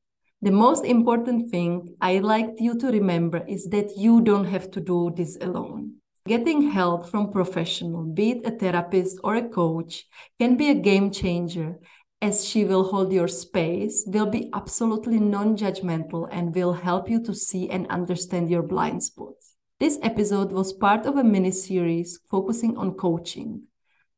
The 0.41 0.51
most 0.51 0.85
important 0.85 1.51
thing 1.51 1.95
I 2.01 2.21
like 2.21 2.49
you 2.59 2.79
to 2.79 2.87
remember 2.87 3.45
is 3.47 3.69
that 3.69 3.99
you 3.99 4.23
don't 4.23 4.47
have 4.47 4.71
to 4.71 4.81
do 4.81 5.13
this 5.15 5.37
alone. 5.41 6.00
Getting 6.31 6.71
help 6.71 7.11
from 7.11 7.33
professional, 7.33 8.05
be 8.05 8.31
it 8.31 8.47
a 8.47 8.53
therapist 8.53 9.19
or 9.25 9.35
a 9.35 9.49
coach, 9.49 10.07
can 10.39 10.57
be 10.57 10.71
a 10.71 10.75
game 10.75 11.11
changer 11.11 11.81
as 12.23 12.47
she 12.47 12.65
will 12.65 12.85
hold 12.85 13.13
your 13.13 13.27
space, 13.27 14.05
will 14.07 14.27
be 14.27 14.49
absolutely 14.55 15.19
non-judgmental 15.19 16.29
and 16.31 16.55
will 16.55 16.75
help 16.75 17.11
you 17.11 17.21
to 17.25 17.35
see 17.35 17.69
and 17.69 17.89
understand 17.89 18.49
your 18.49 18.63
blind 18.63 19.03
spots. 19.03 19.57
This 19.81 19.99
episode 20.05 20.53
was 20.53 20.73
part 20.73 21.05
of 21.05 21.17
a 21.17 21.25
mini-series 21.25 22.21
focusing 22.31 22.77
on 22.77 22.95
coaching. 22.95 23.63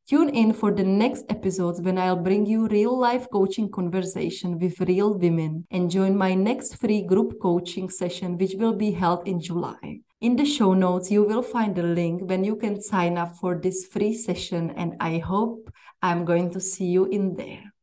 Tune 0.07 0.29
in 0.29 0.53
for 0.53 0.71
the 0.71 0.83
next 0.83 1.25
episodes 1.29 1.81
when 1.81 1.97
I'll 1.97 2.15
bring 2.15 2.45
you 2.45 2.67
real 2.67 2.95
life 2.95 3.25
coaching 3.31 3.71
conversation 3.71 4.59
with 4.59 4.79
real 4.81 5.17
women 5.17 5.65
and 5.71 5.89
join 5.89 6.15
my 6.15 6.35
next 6.35 6.75
free 6.75 7.01
group 7.01 7.41
coaching 7.41 7.89
session, 7.89 8.37
which 8.37 8.53
will 8.53 8.73
be 8.73 8.91
held 8.91 9.27
in 9.27 9.41
July. 9.41 10.01
In 10.23 10.37
the 10.37 10.45
show 10.45 10.73
notes, 10.73 11.11
you 11.11 11.21
will 11.23 11.43
find 11.43 11.77
a 11.77 11.83
link 11.83 12.21
when 12.29 12.45
you 12.45 12.55
can 12.55 12.81
sign 12.81 13.17
up 13.17 13.35
for 13.35 13.59
this 13.59 13.85
free 13.85 14.15
session, 14.15 14.71
and 14.77 14.95
I 15.01 15.17
hope 15.17 15.69
I'm 16.01 16.23
going 16.23 16.49
to 16.51 16.61
see 16.61 16.85
you 16.85 17.03
in 17.07 17.35
there. 17.35 17.73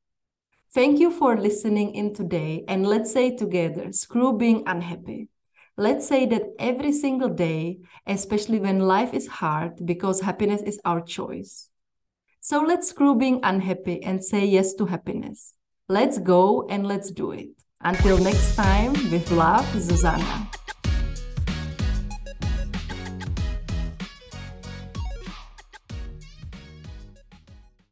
Thank 0.72 1.00
you 1.00 1.10
for 1.10 1.36
listening 1.36 1.94
in 1.94 2.14
today, 2.14 2.64
and 2.66 2.86
let's 2.86 3.12
say 3.12 3.36
together 3.36 3.92
screw 3.92 4.38
being 4.38 4.62
unhappy. 4.66 5.28
Let's 5.76 6.08
say 6.08 6.24
that 6.28 6.44
every 6.58 6.92
single 6.92 7.28
day, 7.28 7.80
especially 8.06 8.58
when 8.58 8.78
life 8.78 9.12
is 9.12 9.26
hard, 9.26 9.84
because 9.84 10.22
happiness 10.22 10.62
is 10.62 10.80
our 10.86 11.02
choice. 11.02 11.68
So 12.40 12.62
let's 12.62 12.88
screw 12.88 13.16
being 13.16 13.40
unhappy 13.42 14.02
and 14.02 14.24
say 14.24 14.46
yes 14.46 14.72
to 14.76 14.86
happiness. 14.86 15.52
Let's 15.90 16.16
go 16.16 16.66
and 16.70 16.86
let's 16.86 17.10
do 17.10 17.32
it. 17.32 17.50
Until 17.82 18.16
next 18.16 18.56
time, 18.56 18.94
with 19.10 19.30
love, 19.30 19.66
Zuzana. 19.74 20.59